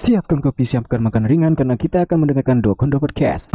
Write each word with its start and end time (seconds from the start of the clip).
Siapkan 0.00 0.40
kopi, 0.40 0.64
siapkan 0.64 1.04
makan 1.04 1.28
ringan 1.28 1.52
karena 1.52 1.76
kita 1.76 2.08
akan 2.08 2.24
mendengarkan 2.24 2.64
Dua 2.64 2.72
Kondo 2.72 2.96
Podcast. 2.96 3.52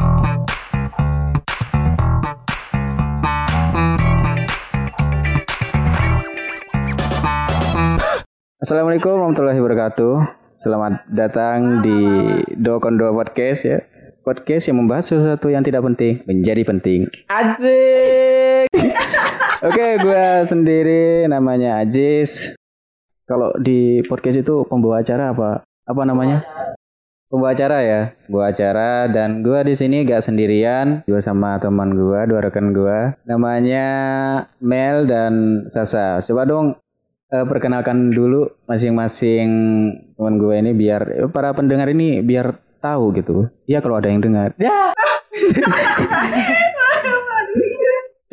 Assalamualaikum 8.61 9.17
warahmatullahi 9.17 9.57
wabarakatuh. 9.57 10.13
Selamat 10.53 11.01
datang 11.09 11.81
di 11.81 12.05
Dua 12.61 12.77
Kondo 12.77 13.09
Podcast 13.17 13.65
ya. 13.65 13.81
Podcast 14.21 14.69
yang 14.69 14.85
membahas 14.85 15.17
sesuatu 15.17 15.49
yang 15.49 15.65
tidak 15.65 15.81
penting 15.81 16.21
menjadi 16.29 16.61
penting. 16.61 17.09
Asik. 17.25 18.69
Oke, 19.73 19.97
gue 19.97 20.25
sendiri 20.45 21.25
namanya 21.25 21.81
Ajis. 21.81 22.53
Kalau 23.25 23.49
di 23.57 24.05
podcast 24.05 24.45
itu 24.45 24.61
pembawa 24.69 25.01
acara 25.01 25.33
apa? 25.33 25.65
Apa 25.85 26.01
namanya? 26.01 26.41
Pembawa 27.29 27.53
acara 27.53 27.77
ya, 27.85 28.01
pembawa 28.25 28.49
acara 28.49 29.05
dan 29.05 29.45
gue 29.45 29.59
di 29.69 29.77
sini 29.77 30.01
gak 30.01 30.25
sendirian, 30.25 31.05
gue 31.05 31.21
sama 31.21 31.61
teman 31.61 31.93
gue, 31.93 32.19
dua 32.25 32.41
rekan 32.41 32.73
gue, 32.73 33.13
namanya 33.29 33.85
Mel 34.61 35.05
dan 35.05 35.65
Sasa. 35.69 36.25
Coba 36.25 36.49
dong 36.49 36.73
eh, 37.29 37.45
perkenalkan 37.45 38.09
dulu 38.09 38.49
masing-masing 38.65 39.49
teman 40.17 40.41
gue 40.41 40.55
ini 40.57 40.73
biar 40.73 41.01
eh, 41.25 41.29
para 41.29 41.53
pendengar 41.53 41.85
ini 41.93 42.25
biar 42.25 42.57
tahu 42.81 43.13
gitu. 43.13 43.45
Ya 43.69 43.77
kalau 43.77 44.01
ada 44.01 44.09
yang 44.09 44.25
dengar. 44.25 44.57
Ya. 44.57 44.89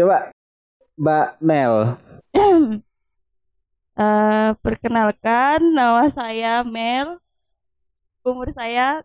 Coba 0.00 0.32
Mbak 0.96 1.28
Mel. 1.44 2.00
Eh, 3.92 4.50
perkenalkan, 4.64 5.76
nama 5.76 6.08
saya 6.08 6.64
Mel. 6.64 7.20
Umur 8.22 8.46
saya 8.54 9.02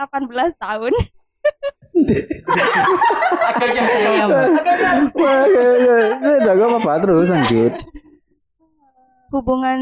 18 0.00 0.56
tahun. 0.56 0.92
Saya, 3.60 4.24
Mbak. 4.24 4.48
Wah, 5.20 5.44
ya, 5.44 5.68
ya. 5.84 5.98
Udah 6.40 6.52
gak 6.56 6.68
apa-apa 6.72 6.92
terus 7.04 7.28
lanjut. 7.28 7.72
Hubungan 9.36 9.80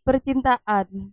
percintaan. 0.00 1.12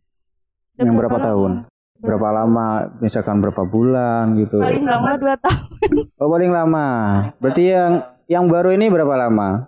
Udah 0.79 0.79
Yang 0.79 0.95
berapa 0.95 1.17
tahun? 1.19 1.51
Berapa 1.99 2.27
lama? 2.31 2.87
Misalkan 3.03 3.43
berapa 3.43 3.67
bulan 3.67 4.39
gitu. 4.39 4.63
Paling 4.63 4.87
lama 4.87 5.19
2 5.19 5.43
tahun. 5.43 5.67
Oh 6.15 6.31
paling 6.31 6.51
lama. 6.55 6.87
Berarti 7.43 7.63
yang 7.67 8.07
yang 8.31 8.47
baru 8.47 8.71
ini 8.71 8.87
berapa 8.87 9.27
lama? 9.27 9.67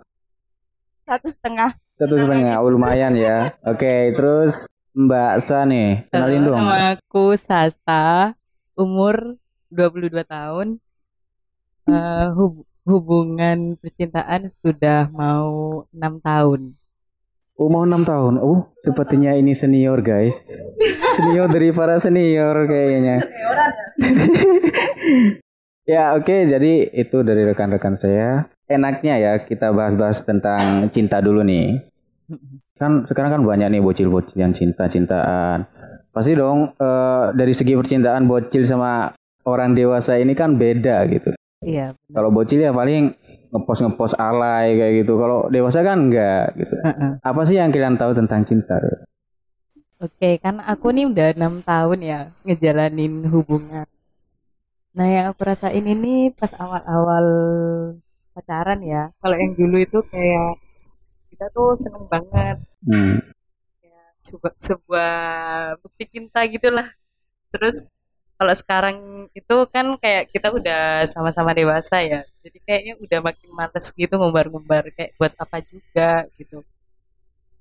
Satu 1.04 1.28
setengah. 1.28 1.76
Satu 2.00 2.16
setengah. 2.16 2.64
Oh 2.64 2.72
lumayan 2.72 3.12
ya. 3.12 3.52
Oke, 3.60 4.16
terus 4.16 4.72
Mbak 4.92 5.32
Sa 5.40 5.64
nih, 5.64 6.04
kenalin 6.12 6.44
dong. 6.44 6.60
Nama 6.60 7.00
aku 7.00 7.32
Sasa, 7.40 8.36
umur 8.76 9.40
22 9.72 10.20
tahun. 10.20 10.76
Eh, 11.88 12.26
hub- 12.36 12.68
hubungan 12.84 13.80
percintaan 13.80 14.52
sudah 14.60 15.08
mau 15.08 15.82
enam 15.96 16.20
tahun. 16.20 16.76
Oh 17.56 17.72
mau 17.72 17.88
enam 17.88 18.04
tahun. 18.04 18.36
Oh 18.36 18.68
sepertinya 18.76 19.32
ini 19.32 19.56
senior 19.56 20.04
guys. 20.04 20.44
Senior 21.16 21.48
dari 21.48 21.72
para 21.72 21.96
senior 21.96 22.68
kayaknya. 22.68 23.16
ya 25.92 26.12
oke, 26.20 26.36
jadi 26.52 26.72
itu 26.92 27.16
dari 27.24 27.48
rekan-rekan 27.48 27.96
saya. 27.96 28.48
Enaknya 28.68 29.14
ya 29.16 29.32
kita 29.40 29.72
bahas-bahas 29.72 30.20
tentang 30.24 30.88
cinta 30.92 31.20
dulu 31.24 31.40
nih. 31.44 31.80
Kan 32.82 33.06
sekarang 33.06 33.30
kan 33.30 33.42
banyak 33.46 33.70
nih 33.70 33.78
bocil-bocil 33.78 34.34
yang 34.34 34.50
cinta-cintaan. 34.50 35.70
Pasti 36.10 36.34
dong 36.34 36.74
eh, 36.74 37.24
dari 37.30 37.54
segi 37.54 37.78
percintaan 37.78 38.26
bocil 38.26 38.66
sama 38.66 39.14
orang 39.46 39.78
dewasa 39.78 40.18
ini 40.18 40.34
kan 40.34 40.58
beda 40.58 41.06
gitu. 41.06 41.30
Iya. 41.62 41.94
Kalau 42.10 42.34
bocil 42.34 42.58
ya 42.58 42.74
paling 42.74 43.14
ngepost 43.54 43.86
ngepost 43.86 44.14
alay 44.18 44.74
kayak 44.74 44.92
gitu. 45.06 45.14
Kalau 45.14 45.46
dewasa 45.46 45.86
kan 45.86 46.10
enggak 46.10 46.58
gitu. 46.58 46.74
Heeh. 46.82 47.10
Apa 47.22 47.40
sih 47.46 47.62
yang 47.62 47.70
kalian 47.70 47.94
tahu 47.94 48.18
tentang 48.18 48.42
cinta? 48.42 48.82
Oke, 50.02 50.42
kan 50.42 50.58
aku 50.58 50.90
nih 50.90 51.06
udah 51.06 51.38
enam 51.38 51.62
tahun 51.62 51.98
ya 52.02 52.20
ngejalanin 52.42 53.22
hubungan. 53.30 53.86
Nah, 54.92 55.06
yang 55.06 55.30
aku 55.30 55.46
rasain 55.46 55.86
ini 55.86 56.34
pas 56.34 56.50
awal-awal 56.58 57.26
pacaran 58.34 58.82
ya. 58.82 59.14
Kalau 59.22 59.36
yang 59.38 59.54
dulu 59.54 59.78
itu 59.78 60.02
kayak 60.10 60.58
kita 61.30 61.46
tuh 61.54 61.78
seneng 61.78 62.10
banget 62.10 62.58
Hmm. 62.82 63.22
sebuah, 64.22 64.54
sebuah 64.54 65.14
bukti 65.82 66.04
cinta 66.18 66.46
gitulah. 66.46 66.88
Terus 67.50 67.90
kalau 68.38 68.54
sekarang 68.58 68.96
itu 69.38 69.56
kan 69.70 69.86
kayak 70.02 70.30
kita 70.34 70.50
udah 70.50 71.06
sama-sama 71.10 71.54
dewasa 71.54 72.02
ya. 72.02 72.22
Jadi 72.42 72.58
kayaknya 72.62 72.94
udah 72.98 73.18
makin 73.22 73.50
males 73.54 73.86
gitu 73.94 74.14
ngumbar-ngumbar 74.18 74.90
kayak 74.94 75.14
buat 75.18 75.34
apa 75.38 75.58
juga 75.62 76.26
gitu. 76.38 76.62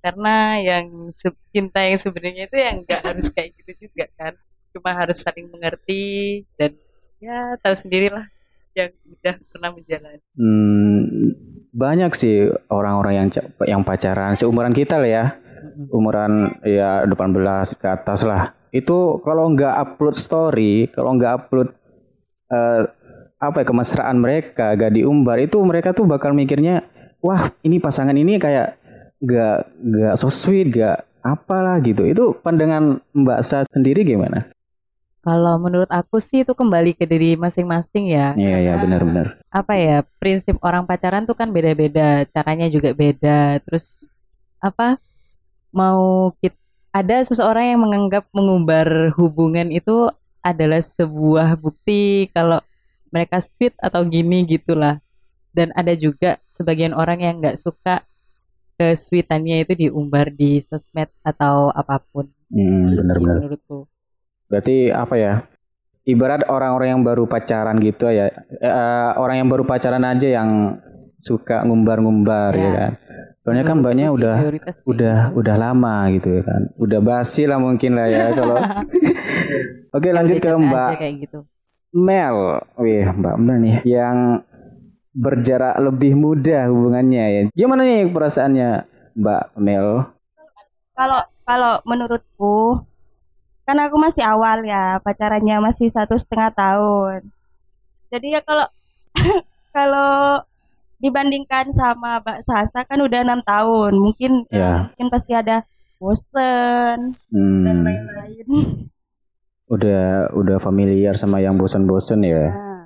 Karena 0.02 0.58
yang 0.58 1.14
cinta 1.54 1.86
yang 1.86 1.98
sebenarnya 2.02 2.50
itu 2.50 2.58
yang 2.58 2.78
nggak 2.82 3.02
harus 3.06 3.28
kayak 3.30 3.54
gitu 3.62 3.90
juga 3.90 4.06
kan. 4.18 4.34
Cuma 4.74 4.90
harus 4.98 5.18
saling 5.22 5.50
mengerti 5.54 6.42
dan 6.58 6.74
ya 7.22 7.54
tahu 7.62 7.78
sendirilah 7.78 8.26
yang 8.76 8.92
udah 9.08 9.36
pernah 9.52 9.70
menjalani. 9.76 10.22
Hmm, 10.36 11.00
banyak 11.72 12.12
sih 12.16 12.50
orang-orang 12.72 13.14
yang 13.16 13.28
yang 13.68 13.82
pacaran 13.84 14.36
seumuran 14.36 14.76
kita 14.76 15.00
lah 15.00 15.10
ya. 15.10 15.26
Umuran 15.94 16.58
ya 16.66 17.06
18 17.06 17.78
ke 17.78 17.88
atas 17.88 18.28
lah. 18.28 18.52
Itu 18.74 19.20
kalau 19.24 19.52
nggak 19.52 19.76
upload 19.78 20.16
story, 20.16 20.90
kalau 20.92 21.16
nggak 21.16 21.34
upload 21.48 21.70
eh, 22.52 22.82
apa 23.42 23.58
ya 23.64 23.66
kemesraan 23.66 24.22
mereka 24.22 24.78
gak 24.78 24.94
diumbar 24.94 25.42
itu 25.42 25.58
mereka 25.66 25.98
tuh 25.98 26.06
bakal 26.06 26.30
mikirnya 26.30 26.86
wah 27.26 27.50
ini 27.66 27.82
pasangan 27.82 28.14
ini 28.14 28.38
kayak 28.38 28.78
nggak 29.18 29.58
nggak 29.82 30.14
so 30.14 30.30
sweet 30.30 30.70
gak 30.70 31.10
apalah 31.26 31.82
gitu 31.82 32.06
itu 32.06 32.38
pandangan 32.42 33.02
Mbak 33.14 33.40
Sa 33.42 33.66
sendiri 33.70 34.06
gimana? 34.06 34.50
Kalau 35.22 35.56
menurut 35.58 35.86
aku 35.88 36.18
sih 36.18 36.42
itu 36.42 36.52
kembali 36.52 36.98
ke 36.98 37.06
diri 37.06 37.38
masing-masing 37.38 38.10
ya. 38.10 38.34
Iya 38.34 38.58
ya 38.58 38.72
Karena 38.74 38.82
benar-benar. 38.98 39.28
apa 39.52 39.74
ya 39.76 39.98
prinsip 40.18 40.58
orang 40.60 40.84
pacaran 40.84 41.24
tuh 41.24 41.36
kan 41.36 41.52
beda-beda 41.52 42.24
caranya 42.26 42.66
juga 42.68 42.96
beda 42.96 43.60
terus 43.62 44.00
apa 44.58 44.96
mau 45.70 46.32
kita 46.40 46.56
ada 46.92 47.20
seseorang 47.22 47.72
yang 47.72 47.82
menganggap 47.82 48.28
mengumbar 48.32 49.12
hubungan 49.16 49.68
itu 49.70 50.08
adalah 50.40 50.80
sebuah 50.80 51.56
bukti 51.56 52.32
kalau 52.32 52.60
mereka 53.12 53.40
sweet 53.40 53.76
atau 53.78 54.04
gini 54.04 54.44
gitulah 54.46 55.04
dan 55.52 55.72
ada 55.72 55.92
juga 55.94 56.40
sebagian 56.48 56.92
orang 56.92 57.20
yang 57.20 57.36
nggak 57.40 57.60
suka 57.60 58.08
kesweetannya 58.76 59.64
itu 59.64 59.74
diumbar 59.78 60.32
di 60.32 60.60
sosmed 60.62 61.12
atau 61.22 61.70
apa 61.72 62.00
pun 62.02 62.28
Hmm, 62.48 62.92
benar-benar. 62.92 63.36
menurutku 63.48 63.88
Berarti 64.52 64.92
apa 64.92 65.16
ya? 65.16 65.34
Ibarat 66.04 66.44
orang-orang 66.46 66.90
yang 66.92 67.02
baru 67.02 67.24
pacaran 67.24 67.80
gitu 67.80 68.10
ya. 68.10 68.28
eh, 68.52 69.10
orang 69.16 69.40
yang 69.40 69.48
baru 69.48 69.64
pacaran 69.64 70.04
aja 70.04 70.28
yang 70.28 70.76
suka 71.16 71.64
ngumbar-ngumbar 71.64 72.52
ya, 72.52 72.62
Ya. 72.62 72.72
kan. 72.76 72.92
Soalnya 73.42 73.64
kan 73.64 73.78
banyak 73.80 74.10
udah 74.12 74.36
udah 74.86 75.18
udah 75.34 75.56
lama 75.56 76.10
gitu 76.12 76.30
ya 76.30 76.44
kan. 76.44 76.62
Udah 76.76 77.00
basi 77.00 77.46
lah 77.46 77.58
mungkin 77.58 77.96
lah 77.96 78.06
ya 78.06 78.34
kalau. 78.34 78.58
Oke, 79.96 80.10
lanjut 80.10 80.38
ke 80.38 80.50
Mbak 80.52 80.90
gitu 81.22 81.40
Mel. 81.92 82.38
Wih, 82.78 83.06
Mbak 83.08 83.36
Mel 83.38 83.58
nih 83.60 83.78
yang 83.84 84.42
berjarak 85.12 85.76
lebih 85.78 86.14
muda 86.14 86.66
hubungannya 86.68 87.26
ya. 87.28 87.42
Gimana 87.52 87.82
nih 87.84 88.08
perasaannya 88.08 88.70
Mbak 89.18 89.44
Mel? 89.58 89.88
Kalau 90.94 91.22
kalau 91.44 91.74
menurutku 91.84 92.86
kan 93.72 93.88
aku 93.88 93.96
masih 93.96 94.20
awal 94.20 94.60
ya 94.62 95.00
pacarannya 95.00 95.64
masih 95.64 95.88
satu 95.88 96.20
setengah 96.20 96.52
tahun. 96.52 97.24
Jadi 98.12 98.36
ya 98.36 98.44
kalau 98.44 98.68
kalau 99.72 100.44
dibandingkan 101.00 101.72
sama 101.72 102.20
Mbak 102.20 102.44
Sasa 102.44 102.84
kan 102.84 103.00
udah 103.00 103.24
enam 103.24 103.40
tahun, 103.42 103.96
mungkin 103.96 104.44
Ya. 104.52 104.92
mungkin 104.92 105.08
pasti 105.08 105.32
ada 105.32 105.64
bosen 105.96 107.16
dan 107.16 107.32
Hmm, 107.32 107.88
lain-lain. 107.88 108.48
udah 109.74 110.04
udah 110.36 110.58
familiar 110.60 111.16
sama 111.16 111.40
yang 111.40 111.56
bosan-bosan 111.56 112.22
ya. 112.22 112.52
Nah, 112.52 112.84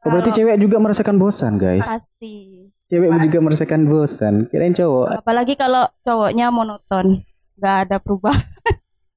Oh, 0.00 0.08
berarti 0.08 0.30
cewek 0.32 0.56
juga 0.56 0.80
merasakan 0.80 1.20
bosan, 1.20 1.60
guys. 1.60 1.84
pasti. 1.84 2.64
Cewek 2.88 3.12
juga 3.20 3.38
merasakan 3.42 3.84
bosan. 3.84 4.34
Kirain 4.48 4.72
cowok. 4.72 5.20
Apalagi 5.20 5.52
kalau 5.52 5.84
cowoknya 6.00 6.48
monoton, 6.48 7.20
nggak 7.54 7.76
ada 7.84 7.96
perubahan. 8.00 8.46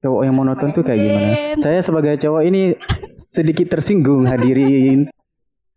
Cowok 0.02 0.22
yang 0.26 0.34
monoton 0.34 0.74
tuh 0.74 0.82
kayak 0.82 0.98
gimana? 0.98 1.30
Saya 1.54 1.78
sebagai 1.78 2.18
cowok 2.18 2.42
ini 2.42 2.74
sedikit 3.30 3.70
tersinggung 3.70 4.26
hadirin. 4.26 5.06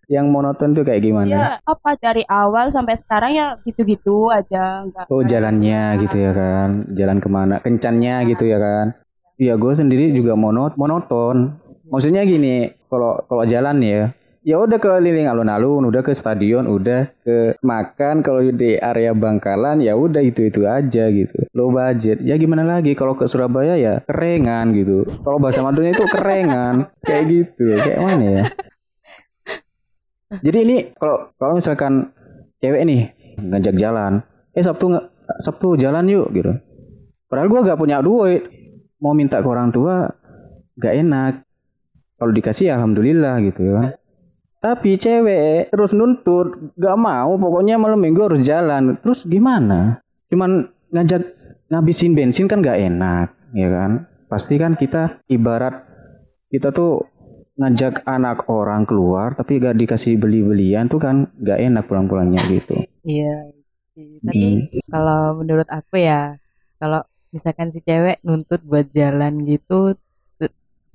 Yang 0.10 0.26
monoton 0.30 0.74
tuh 0.74 0.82
kayak 0.86 1.02
gimana? 1.02 1.34
Ya 1.34 1.48
apa 1.62 1.98
dari 1.98 2.26
awal 2.26 2.70
sampai 2.74 2.98
sekarang 2.98 3.38
ya 3.38 3.58
gitu-gitu 3.66 4.30
aja, 4.30 4.86
nggak 4.86 5.10
Oh 5.10 5.26
jalannya 5.26 5.98
gitu 6.02 6.18
ya 6.18 6.32
kan, 6.34 6.70
jalan 6.94 7.18
ke 7.18 7.30
mana, 7.30 7.58
kencannya 7.62 8.26
gitu 8.30 8.46
ya 8.46 8.58
kan. 8.62 8.98
Iya, 9.38 9.58
gue 9.58 9.74
sendiri 9.74 10.14
juga 10.14 10.38
monot 10.38 10.78
monoton. 10.78 11.58
Maksudnya 11.90 12.22
gini, 12.26 12.70
kalau 12.90 13.22
kalau 13.30 13.46
jalan 13.46 13.78
ya, 13.82 14.14
ya 14.46 14.62
udah 14.62 14.78
keliling 14.78 15.26
alun-alun, 15.26 15.90
udah 15.90 16.06
ke 16.06 16.14
stadion, 16.14 16.70
udah 16.70 17.10
ke 17.26 17.58
makan. 17.66 18.22
Kalau 18.22 18.46
di 18.46 18.78
area 18.78 19.18
Bangkalan 19.18 19.82
ya 19.82 19.98
udah 19.98 20.22
itu 20.22 20.46
itu 20.46 20.70
aja 20.70 21.10
gitu. 21.10 21.50
Low 21.58 21.74
budget. 21.74 22.22
Ya 22.22 22.38
gimana 22.38 22.62
lagi? 22.62 22.94
Kalau 22.94 23.18
ke 23.18 23.26
Surabaya 23.26 23.74
ya 23.74 24.06
kerengan 24.06 24.70
gitu. 24.78 25.10
Kalau 25.26 25.42
bahasa 25.42 25.66
Madura 25.66 25.90
itu 25.90 26.06
kerengan, 26.06 26.94
kayak 27.02 27.24
gitu. 27.26 27.74
Kayak 27.82 28.00
mana 28.06 28.26
ya? 28.30 28.44
Jadi 30.46 30.58
ini 30.62 30.78
kalau 30.94 31.34
kalau 31.42 31.54
misalkan 31.58 32.14
cewek 32.62 32.86
nih 32.86 33.02
ngajak 33.42 33.76
jalan, 33.82 34.22
eh 34.54 34.62
Sabtu 34.62 34.94
nggak 34.94 35.06
Sabtu 35.42 35.74
jalan 35.74 36.06
yuk 36.06 36.30
gitu. 36.38 36.54
Padahal 37.26 37.50
gua 37.50 37.66
gak 37.66 37.82
punya 37.82 38.06
duit, 38.06 38.46
mau 39.02 39.18
minta 39.18 39.42
ke 39.42 39.48
orang 39.50 39.74
tua 39.74 40.14
gak 40.78 40.94
enak. 40.94 41.34
Kalau 42.16 42.32
dikasih 42.32 42.78
alhamdulillah 42.78 43.42
gitu 43.42 43.74
kan. 43.74 43.98
Tapi 44.66 44.98
cewek 44.98 45.70
terus 45.70 45.94
nuntut, 45.94 46.74
gak 46.74 46.98
mau, 46.98 47.38
pokoknya 47.38 47.78
malam 47.78 48.02
minggu 48.02 48.26
harus 48.26 48.42
jalan. 48.42 48.98
Terus 48.98 49.22
gimana? 49.30 50.02
Cuman 50.34 50.66
ngajak 50.90 51.22
ngabisin 51.70 52.18
bensin 52.18 52.50
kan 52.50 52.66
gak 52.66 52.82
enak, 52.82 53.30
ya 53.54 53.70
kan? 53.70 54.10
Pasti 54.26 54.58
kan 54.58 54.74
kita 54.74 55.22
ibarat 55.30 55.86
kita 56.50 56.74
tuh 56.74 57.06
ngajak 57.62 58.10
anak 58.10 58.50
orang 58.50 58.90
keluar 58.90 59.38
tapi 59.38 59.62
gak 59.62 59.78
dikasih 59.78 60.18
beli-belian 60.18 60.90
tuh 60.90 60.98
kan 60.98 61.30
gak 61.46 61.62
enak 61.62 61.86
pulang-pulangnya 61.86 62.42
gitu. 62.50 62.82
Iya. 63.06 63.54
sih. 63.94 64.18
Tapi 64.26 64.82
kalau 64.90 65.46
menurut 65.46 65.70
aku 65.70 66.02
ya, 66.02 66.42
kalau 66.82 67.06
misalkan 67.30 67.70
si 67.70 67.86
cewek 67.86 68.18
nuntut 68.26 68.66
buat 68.66 68.90
jalan 68.90 69.46
gitu, 69.46 69.94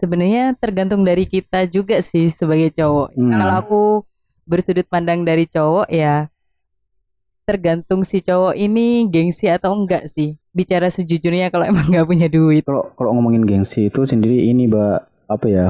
sebenarnya 0.01 0.57
tergantung 0.57 1.05
dari 1.05 1.29
kita 1.29 1.69
juga 1.69 2.01
sih 2.01 2.33
sebagai 2.33 2.73
cowok. 2.73 3.13
Hmm. 3.13 3.37
Kalau 3.37 3.55
aku 3.61 3.83
bersudut 4.49 4.89
pandang 4.89 5.29
dari 5.29 5.45
cowok 5.45 5.93
ya, 5.93 6.33
tergantung 7.45 8.01
si 8.09 8.25
cowok 8.25 8.57
ini 8.57 9.05
gengsi 9.13 9.53
atau 9.53 9.77
enggak 9.77 10.09
sih. 10.09 10.41
Bicara 10.57 10.89
sejujurnya 10.89 11.53
kalau 11.53 11.69
emang 11.71 11.93
nggak 11.93 12.09
punya 12.09 12.27
duit. 12.33 12.65
Kalau 12.65 12.89
kalau 12.97 13.13
ngomongin 13.21 13.45
gengsi 13.45 13.93
itu 13.93 14.09
sendiri 14.09 14.49
ini 14.49 14.65
mbak 14.65 15.05
apa 15.29 15.47
ya? 15.47 15.69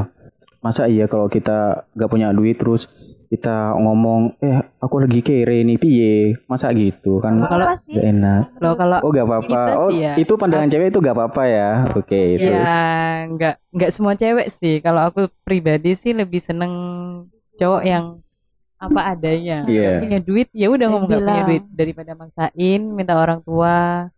Masa 0.63 0.87
iya 0.87 1.09
kalau 1.09 1.25
kita 1.33 1.89
gak 1.97 2.11
punya 2.13 2.37
duit 2.37 2.61
terus 2.61 2.85
kita 3.31 3.79
ngomong 3.79 4.35
eh 4.43 4.59
aku 4.83 5.07
lagi 5.07 5.23
kere 5.23 5.63
nih 5.63 5.79
piye 5.79 6.15
masa 6.51 6.75
gitu 6.75 7.23
kan 7.23 7.39
Kalau- 7.47 7.71
gak 7.71 7.87
enak 7.87 8.43
Loh 8.59 8.75
kalau 8.75 8.99
oh 8.99 9.11
gak 9.15 9.23
apa-apa 9.23 9.47
Kita 9.47 9.79
oh 9.79 9.91
ya. 9.95 10.13
itu 10.19 10.33
pandangan 10.35 10.67
cewek 10.67 10.91
itu 10.91 10.99
gak 10.99 11.15
apa-apa 11.15 11.43
ya 11.47 11.71
oke 11.95 12.21
terus 12.35 12.67
Ya, 12.67 13.31
nggak 13.31 13.55
nggak 13.71 13.91
semua 13.95 14.19
cewek 14.19 14.51
sih. 14.51 14.83
Kalau 14.83 15.07
aku 15.07 15.31
pribadi 15.47 15.95
sih 15.95 16.11
lebih 16.11 16.43
seneng 16.43 16.73
cowok 17.55 17.83
yang 17.85 18.19
apa 18.81 19.15
adanya. 19.15 19.63
Iya. 19.63 19.79
Nggak 19.87 20.03
punya 20.03 20.19
duit 20.21 20.49
ya 20.51 20.67
udah 20.67 20.87
ngomong 20.91 21.07
nggak 21.07 21.23
punya 21.23 21.43
duit 21.47 21.65
daripada 21.71 22.13
maksain 22.17 22.81
minta 22.83 23.15
orang 23.15 23.45
tua. 23.45 24.11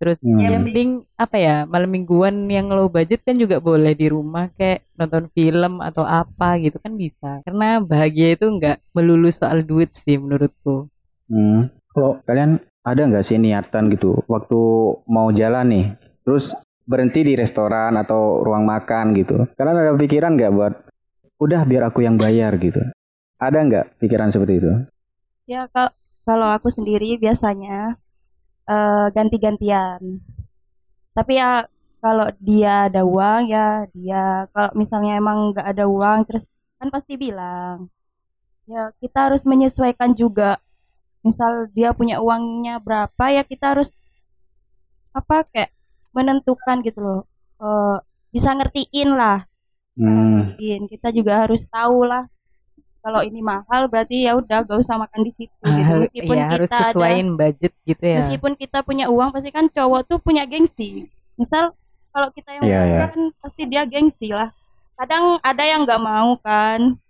Terus 0.00 0.16
Hmm. 0.24 0.40
yang 0.40 0.64
penting 0.64 1.04
apa 1.20 1.36
ya 1.36 1.56
malam 1.68 1.92
mingguan 1.92 2.48
yang 2.48 2.72
low 2.72 2.88
budget 2.88 3.20
kan 3.20 3.36
juga 3.36 3.60
boleh 3.60 3.92
di 3.92 4.08
rumah 4.08 4.48
kayak 4.56 4.88
nonton 4.96 5.28
film 5.36 5.84
atau 5.84 6.08
apa 6.08 6.56
gitu 6.56 6.80
kan 6.80 6.96
bisa. 6.96 7.44
Karena 7.44 7.84
bahagia 7.84 8.32
itu 8.32 8.48
nggak 8.48 8.80
melulu 8.96 9.28
soal 9.28 9.60
duit 9.60 9.92
sih 9.92 10.16
menurutku. 10.16 10.88
Hmm. 11.28 11.68
Kalau 11.92 12.16
kalian 12.24 12.64
ada 12.80 13.02
nggak 13.04 13.20
sih 13.28 13.36
niatan 13.36 13.92
gitu 13.92 14.24
waktu 14.24 14.60
mau 15.04 15.28
jalan 15.36 15.68
nih, 15.68 15.86
terus 16.24 16.56
berhenti 16.88 17.20
di 17.20 17.36
restoran 17.36 17.92
atau 18.00 18.40
ruang 18.40 18.64
makan 18.64 19.12
gitu? 19.12 19.44
Kalian 19.52 19.76
ada 19.76 19.92
pikiran 20.00 20.32
nggak 20.32 20.52
buat 20.56 20.74
udah 21.44 21.60
biar 21.68 21.92
aku 21.92 22.08
yang 22.08 22.16
bayar 22.16 22.56
gitu? 22.56 22.80
Ada 23.36 23.58
nggak 23.68 23.86
pikiran 24.00 24.32
seperti 24.32 24.64
itu? 24.64 24.72
Ya 25.44 25.68
kalau 25.68 25.92
kalau 26.24 26.48
aku 26.48 26.72
sendiri 26.72 27.20
biasanya 27.20 28.00
eh, 28.70 29.06
ganti-gantian. 29.16 30.00
Tapi 31.16 31.32
ya 31.36 31.66
kalau 32.00 32.26
dia 32.40 32.88
ada 32.88 33.02
uang 33.04 33.42
ya 33.52 33.84
dia 33.92 34.48
kalau 34.56 34.70
misalnya 34.72 35.20
emang 35.20 35.52
nggak 35.52 35.66
ada 35.68 35.84
uang 35.84 36.18
terus 36.24 36.48
kan 36.80 36.88
pasti 36.88 37.12
bilang 37.20 37.92
ya 38.64 38.94
kita 39.02 39.30
harus 39.30 39.42
menyesuaikan 39.44 40.14
juga. 40.16 40.62
Misal 41.20 41.68
dia 41.76 41.92
punya 41.92 42.16
uangnya 42.24 42.80
berapa 42.80 43.24
ya 43.28 43.42
kita 43.44 43.76
harus 43.76 43.92
apa 45.12 45.44
kayak 45.52 45.70
menentukan 46.16 46.80
gitu 46.86 47.00
loh. 47.02 47.20
Eh, 47.60 47.96
bisa 48.32 48.54
ngertiin 48.56 49.10
lah. 49.18 49.44
Hmm. 49.98 50.56
Ngertiin. 50.56 50.88
Kita 50.88 51.12
juga 51.12 51.44
harus 51.44 51.66
tahu 51.68 52.06
lah 52.08 52.24
kalau 53.00 53.20
ini 53.24 53.40
mahal 53.40 53.88
berarti 53.88 54.28
ya 54.28 54.36
udah 54.36 54.60
gak 54.64 54.78
usah 54.78 55.00
makan 55.00 55.24
di 55.24 55.32
situ 55.32 55.56
gitu. 55.64 55.92
Ah, 55.92 56.00
Meskipun 56.04 56.36
ya 56.36 56.46
harus 56.52 56.68
kita 56.68 56.76
ada- 56.76 56.88
sesuaiin 56.92 57.28
budget 57.34 57.72
gitu 57.88 58.04
ya. 58.04 58.18
meskipun 58.20 58.52
kita 58.56 58.78
punya 58.84 59.06
uang 59.08 59.32
pasti 59.32 59.50
kan 59.50 59.66
cowok 59.72 60.00
tuh 60.04 60.18
punya 60.20 60.44
gengsi 60.44 61.08
misal 61.40 61.72
kalau 62.12 62.28
kita 62.34 62.50
yang 62.60 62.64
bayar 62.66 62.86
iya. 62.86 62.98
kan 63.08 63.20
pasti 63.40 63.62
dia 63.64 63.82
gengsi 63.88 64.28
lah 64.28 64.52
kadang 65.00 65.40
ada 65.40 65.64
yang 65.64 65.88
nggak 65.88 66.02
mau 66.02 66.36
kan 66.44 67.00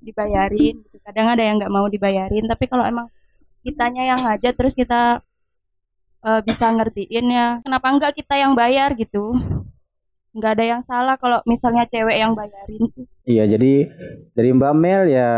dibayarin 0.00 0.76
gitu. 0.80 0.96
kadang 1.00 1.26
ada 1.32 1.42
yang 1.44 1.56
nggak 1.56 1.72
mau 1.72 1.86
dibayarin 1.88 2.44
tapi 2.44 2.64
kalau 2.68 2.84
emang 2.84 3.08
kitanya 3.64 4.04
yang 4.04 4.20
ngajak 4.24 4.52
terus 4.56 4.76
kita 4.76 5.24
eh, 6.20 6.40
bisa 6.44 6.68
ngertiin 6.68 7.26
ya 7.32 7.48
kenapa 7.64 7.86
enggak 7.88 8.12
kita 8.16 8.36
yang 8.36 8.52
bayar 8.52 8.92
gitu 8.92 9.36
nggak 10.30 10.52
ada 10.58 10.64
yang 10.64 10.82
salah 10.86 11.18
kalau 11.18 11.42
misalnya 11.42 11.82
cewek 11.90 12.16
yang 12.18 12.38
bayarin 12.38 12.86
sih 12.94 13.06
Iya, 13.26 13.46
jadi 13.46 13.86
dari 14.34 14.50
Mbak 14.50 14.74
Mel 14.74 15.02
ya 15.06 15.30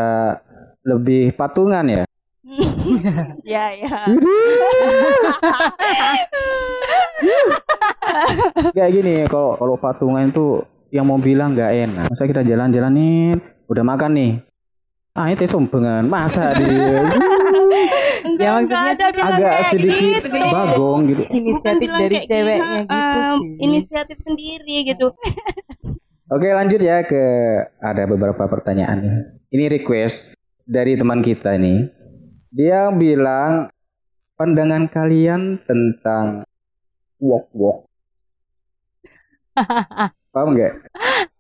lebih 0.83 1.37
patungan 1.37 1.85
ya. 1.85 2.03
ya 3.53 3.65
ya 3.77 3.93
Kayak 8.77 8.91
gini, 8.93 9.15
kalau 9.29 9.57
kalau 9.57 9.77
patungan 9.79 10.29
itu 10.29 10.61
yang 10.93 11.09
mau 11.09 11.17
bilang 11.17 11.57
nggak 11.57 11.73
enak. 11.89 12.07
Masa 12.13 12.29
kita 12.29 12.45
jalan-jalan 12.45 12.93
nih, 12.93 13.37
udah 13.69 13.85
makan 13.85 14.13
nih. 14.13 14.33
Ah, 15.13 15.29
itu 15.29 15.45
sumbengan. 15.45 16.09
Masa 16.09 16.57
dia 16.57 17.05
enggak, 18.51 18.59
maksudnya 18.59 18.91
ada 18.91 19.07
bilang 19.15 19.29
agak 19.33 19.53
kayak 19.53 19.71
sedikit 19.71 20.23
gitu. 20.27 20.39
bagong 20.51 21.01
gitu. 21.11 21.23
Inisiatif 21.31 21.89
dari 21.91 22.17
ceweknya 22.27 22.81
gitu 22.83 23.19
em, 23.19 23.23
sih. 23.23 23.51
inisiatif 23.63 24.19
sendiri 24.27 24.77
gitu 24.89 25.07
Oke, 26.33 26.49
lanjut 26.49 26.81
ya 26.81 27.05
ke 27.05 27.25
ada 27.77 28.09
beberapa 28.09 28.49
pertanyaan 28.49 28.99
nih. 29.05 29.17
Ini 29.53 29.65
request 29.69 30.33
dari 30.65 30.97
teman 30.97 31.21
kita 31.21 31.61
nih. 31.61 31.93
Dia 32.49 32.89
bilang 32.89 33.69
pandangan 34.41 34.89
kalian 34.89 35.61
tentang 35.69 36.49
walk 37.21 37.53
walk. 37.53 37.79
Paham 40.33 40.57
nggak? 40.57 40.73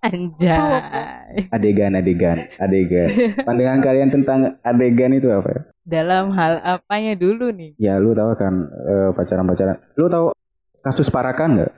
Anjay. 0.04 1.48
Adegan, 1.48 1.96
adegan, 1.96 2.38
adegan. 2.60 3.08
Pandangan 3.48 3.80
kalian 3.80 4.12
tentang 4.12 4.60
adegan 4.60 5.16
itu 5.16 5.32
apa? 5.32 5.71
Dalam 5.82 6.30
hal 6.30 6.62
apanya 6.62 7.18
dulu 7.18 7.50
nih? 7.50 7.74
Ya, 7.74 7.98
lu 7.98 8.14
tahu 8.14 8.38
kan 8.38 8.54
eh, 8.70 9.10
pacaran-pacaran. 9.12 9.82
Lu 9.98 10.06
tahu 10.06 10.30
kasus 10.78 11.10
Parakan 11.10 11.58
nggak? 11.58 11.72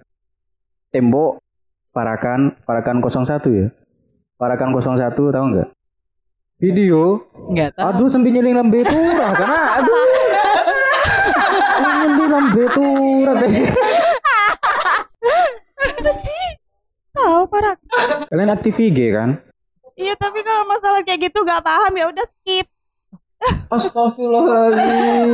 Tembok 0.93 1.41
Parakan, 1.89 2.53
Parakan 2.69 3.01
01 3.01 3.49
ya. 3.49 3.67
Parakan 4.37 4.77
01 4.77 5.15
tahu 5.17 5.45
nggak? 5.57 5.69
Video. 6.61 7.25
Enggak 7.49 7.73
tahu. 7.75 7.85
Aduh, 7.89 8.09
sambil 8.13 8.31
nyeling 8.31 8.55
lambe 8.55 8.85
turah 8.85 9.31
karena 9.33 9.63
aduh. 9.81 9.97
Nyeling 11.81 12.31
lambe 12.31 12.63
turah 12.71 13.35
teh. 13.41 13.53
tahu 17.15 17.47
parah 17.47 17.75
Kalian 18.29 18.51
aktif 18.53 18.75
IG 18.77 18.99
kan? 19.15 19.39
iya 19.95 20.19
tapi 20.19 20.43
kalau 20.43 20.67
masalah 20.67 21.07
kayak 21.07 21.31
gitu 21.31 21.47
gak 21.47 21.63
paham 21.63 21.95
ya 21.95 22.11
udah 22.11 22.27
skip 22.27 22.67
Astagfirullahaladzim. 23.69 25.29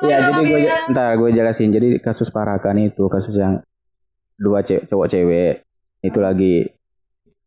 Ya 0.00 0.16
dulu 0.24 0.40
jadi 0.40 0.42
gue 0.48 0.60
ya. 0.64 0.76
ntar 0.92 1.16
gue 1.20 1.30
jelasin. 1.32 1.70
Jadi 1.72 2.00
kasus 2.00 2.32
Parakan 2.32 2.80
itu 2.80 3.04
kasus 3.12 3.36
yang 3.36 3.60
dua 4.40 4.64
ce- 4.64 4.84
cowok 4.88 5.08
cewek 5.12 5.64
itu 6.00 6.18
lagi 6.20 6.64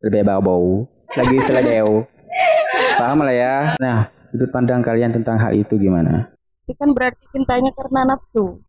lebih 0.06 0.22
bau 0.26 0.86
lagi 1.18 1.38
seledeo. 1.42 2.06
Paham 3.02 3.26
lah 3.26 3.34
ya. 3.34 3.56
Nah 3.82 4.10
sudut 4.30 4.50
pandang 4.50 4.82
kalian 4.82 5.14
tentang 5.14 5.38
hal 5.38 5.54
itu 5.54 5.78
gimana? 5.78 6.30
itu 6.64 6.80
kan 6.80 6.96
berarti 6.96 7.20
cintanya 7.36 7.76
karena 7.76 8.08
nafsu 8.08 8.64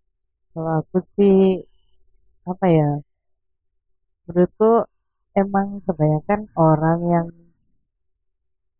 Kalau 0.50 0.82
aku 0.82 0.98
sih 1.14 1.62
apa 2.42 2.66
ya? 2.66 2.90
Menurutku 4.26 4.90
emang 5.38 5.78
kebanyakan 5.86 6.40
orang 6.58 6.98
yang 7.06 7.26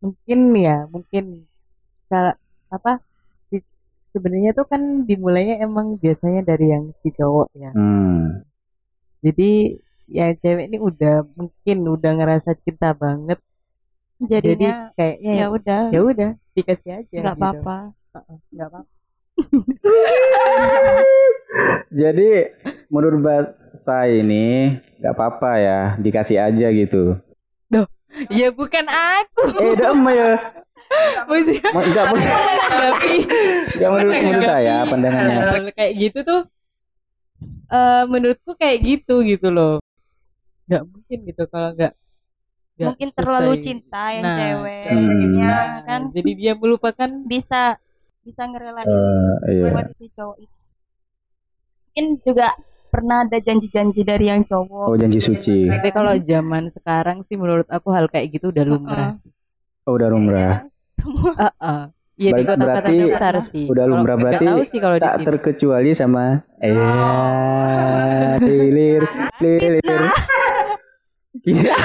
mungkin 0.03 0.39
ya, 0.55 0.85
mungkin 0.91 1.47
kalau 2.09 2.33
apa 2.69 2.99
sebenarnya 4.13 4.51
tuh 4.55 4.65
kan 4.67 4.81
dimulainya 5.03 5.59
emang 5.59 5.99
biasanya 5.99 6.41
dari 6.45 6.71
yang 6.71 6.95
si 7.03 7.11
cowok 7.11 7.47
ya. 7.55 7.71
Hmm. 7.75 8.45
Jadi 9.25 9.79
yang 10.07 10.37
cewek 10.37 10.69
ini 10.69 10.77
udah 10.77 11.25
mungkin 11.33 11.77
udah 11.89 12.11
ngerasa 12.13 12.53
cinta 12.61 12.93
banget 12.93 13.41
jadi 14.21 14.53
jadinya 14.53 14.73
kayaknya 14.93 15.31
ya 15.33 15.45
udah 15.49 15.81
ya 15.89 16.01
udah 16.05 16.29
dikasih 16.53 16.91
aja 17.01 17.15
nggak 17.19 17.35
gitu. 17.35 17.41
apa-apa 17.41 17.77
Heeh, 18.15 18.37
nggak 18.53 18.67
apa 18.69 18.81
Jadi 21.91 22.29
menurut 22.87 23.17
Mbak 23.19 23.41
saya 23.75 24.11
ini 24.21 24.77
nggak 25.01 25.13
apa-apa 25.15 25.51
ya 25.59 25.79
dikasih 25.99 26.37
aja 26.39 26.67
gitu. 26.71 27.19
ya 28.31 28.47
bukan 28.47 28.85
aku 28.87 29.41
Eh, 29.59 29.75
udah 29.75 29.91
em 29.91 30.05
ya. 30.15 30.31
Maksudnya 31.29 31.69
Ma- 31.73 31.83
Enggak 31.85 32.05
menanggapi 32.13 33.13
enggak 33.75 33.89
menurut, 33.91 34.15
menurut 34.21 34.43
saya 34.45 34.75
pandangannya. 34.87 35.37
kayak 35.73 35.93
gitu 35.99 36.19
tuh 36.23 36.41
eh 37.65 38.03
menurutku 38.07 38.51
kayak 38.55 38.77
gitu 38.85 39.25
gitu 39.25 39.47
loh 39.49 39.81
nggak 40.65 40.83
mungkin 40.85 41.17
gitu 41.29 41.43
kalau 41.49 41.69
nggak 41.77 41.93
mungkin 42.75 43.09
terlalu 43.15 43.53
selesai. 43.55 43.65
cinta 43.65 44.03
yang 44.11 44.25
Nah, 44.25 44.35
cewek 44.37 44.83
Hmm. 44.85 45.07
akhirnya 45.07 45.49
Nah, 45.49 45.79
kan 45.87 46.01
jadi 46.13 46.31
dia 46.35 46.53
melupakan 46.57 47.09
bisa 47.25 47.61
bisa 48.25 48.41
ngerelain 48.49 48.85
Eh, 48.89 49.33
iya. 49.53 49.69
buat 49.71 49.87
si 49.97 50.05
cowok 50.13 50.37
itu 50.41 50.55
mungkin 51.85 52.05
juga 52.27 52.47
pernah 52.91 53.23
ada 53.23 53.37
janji-janji 53.39 54.01
dari 54.03 54.25
yang 54.27 54.43
cowok 54.43 54.87
Oh 54.91 54.95
janji 54.99 55.19
suci. 55.23 55.67
tapi 55.67 55.89
kalau 55.95 56.13
zaman 56.19 56.67
sekarang 56.67 57.23
sih 57.23 57.35
menurut 57.39 57.67
aku 57.71 57.87
hal 57.95 58.07
kayak 58.11 58.35
gitu 58.35 58.51
udah 58.51 58.63
lumrah 58.67 59.11
sih 59.15 59.31
Oh 59.85 59.93
udah 59.95 60.09
lumrah. 60.09 60.65
Heeh. 61.41 61.81
Iya 62.15 62.31
di 62.31 62.41
Ber- 62.41 62.47
kota-kota 62.49 62.79
berarti 62.79 62.95
besar 63.03 63.33
sih. 63.43 63.65
udah 63.67 63.85
lumrah 63.85 64.15
berarti 64.15 64.45
tahu 64.45 64.63
sih 64.63 64.79
kalau 64.79 64.95
di 64.95 65.03
Tak 65.03 65.13
sini. 65.13 65.25
terkecuali 65.27 65.91
sama 65.91 66.23
eh 66.57 66.75
lilir 68.39 69.03
lilir. 69.37 69.83
Iya. 71.43 71.75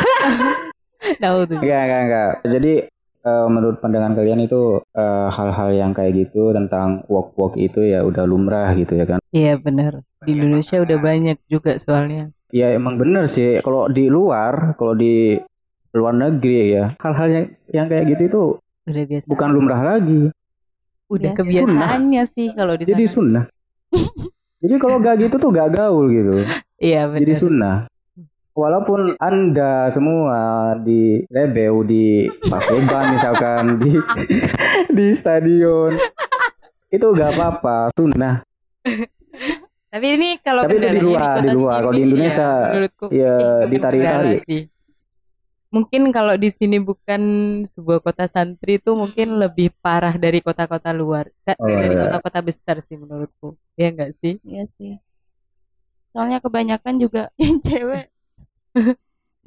Tahu 1.18 1.38
tuh. 1.46 1.58
Enggak, 1.58 1.82
enggak, 1.82 2.00
enggak. 2.06 2.30
Jadi 2.46 2.72
eh, 3.20 3.46
menurut 3.48 3.76
pandangan 3.78 4.14
kalian 4.14 4.40
itu 4.40 4.60
eh, 4.94 5.28
hal-hal 5.28 5.68
yang 5.72 5.90
kayak 5.90 6.14
gitu 6.16 6.54
tentang 6.54 7.02
walk-walk 7.06 7.58
itu 7.58 7.82
ya 7.82 8.06
udah 8.06 8.22
lumrah 8.22 8.70
gitu 8.72 8.94
ya 8.94 9.04
kan? 9.06 9.18
Iya 9.30 9.58
benar. 9.58 9.98
Di 10.22 10.30
Indonesia 10.30 10.78
udah 10.78 10.98
banyak 11.00 11.42
juga 11.46 11.74
soalnya. 11.76 12.30
Ya 12.50 12.70
emang 12.70 12.96
bener 12.96 13.26
sih. 13.26 13.58
Kalau 13.60 13.86
di 13.88 14.06
luar, 14.06 14.74
kalau 14.74 14.94
di 14.94 15.38
luar 15.90 16.14
negeri 16.14 16.70
ya, 16.70 16.94
hal-hal 16.98 17.28
yang, 17.28 17.46
yang 17.68 17.86
kayak 17.86 18.04
gitu 18.08 18.22
itu 18.22 18.42
Udah 18.88 19.04
biasa. 19.04 19.26
bukan 19.28 19.48
lumrah 19.52 19.82
lagi. 19.84 20.32
Udah 21.10 21.34
Biasa. 21.34 21.38
kebiasaannya 21.42 22.22
sih 22.22 22.46
kalau 22.54 22.74
di 22.78 22.84
Jadi 22.86 23.04
sunnah. 23.10 23.44
Jadi 24.62 24.74
kalau 24.76 25.00
gak 25.00 25.16
gitu 25.24 25.34
tuh 25.40 25.50
gak 25.50 25.72
gaul 25.74 26.06
gitu. 26.12 26.46
Iya 26.78 27.10
Jadi 27.10 27.32
benar. 27.32 27.40
sunnah. 27.40 27.76
Walaupun 28.54 29.16
anda 29.18 29.88
semua 29.88 30.74
di 30.78 31.24
Rebeu 31.32 31.80
di 31.86 32.28
Paseban 32.46 33.10
misalkan 33.16 33.80
di 33.80 33.96
di 34.92 35.06
stadion 35.16 35.96
itu 36.90 37.06
gak 37.16 37.36
apa-apa 37.36 37.90
sunnah. 37.96 38.44
Tapi 39.90 40.06
ini 40.14 40.38
kalau 40.38 40.62
Tapi 40.62 40.78
itu 40.78 40.86
di 40.86 41.02
luar, 41.02 41.42
di 41.42 41.50
luar. 41.50 41.82
Kalau 41.82 41.90
di 41.90 41.98
ya, 41.98 42.06
Indonesia, 42.06 42.48
ya 43.10 43.34
bukan 43.66 43.70
ditarik-tarik. 43.74 44.40
Mungkin 45.70 46.10
kalau 46.10 46.34
di 46.34 46.50
sini 46.50 46.82
bukan 46.82 47.22
sebuah 47.62 48.02
kota 48.02 48.26
santri 48.26 48.82
itu 48.82 48.90
mungkin 48.98 49.38
lebih 49.38 49.70
parah 49.78 50.18
dari 50.18 50.42
kota-kota 50.42 50.90
luar, 50.90 51.30
Oh, 51.58 51.66
dari 51.66 51.94
iya. 51.94 52.02
kota-kota 52.10 52.42
besar 52.42 52.82
sih 52.82 52.98
menurutku. 52.98 53.54
Ya 53.78 53.94
enggak 53.94 54.10
sih? 54.18 54.42
Iya 54.42 54.66
sih 54.74 54.98
soalnya 56.10 56.42
kebanyakan 56.42 56.94
juga 56.98 57.30
yang 57.42 57.62
cewek 57.62 58.10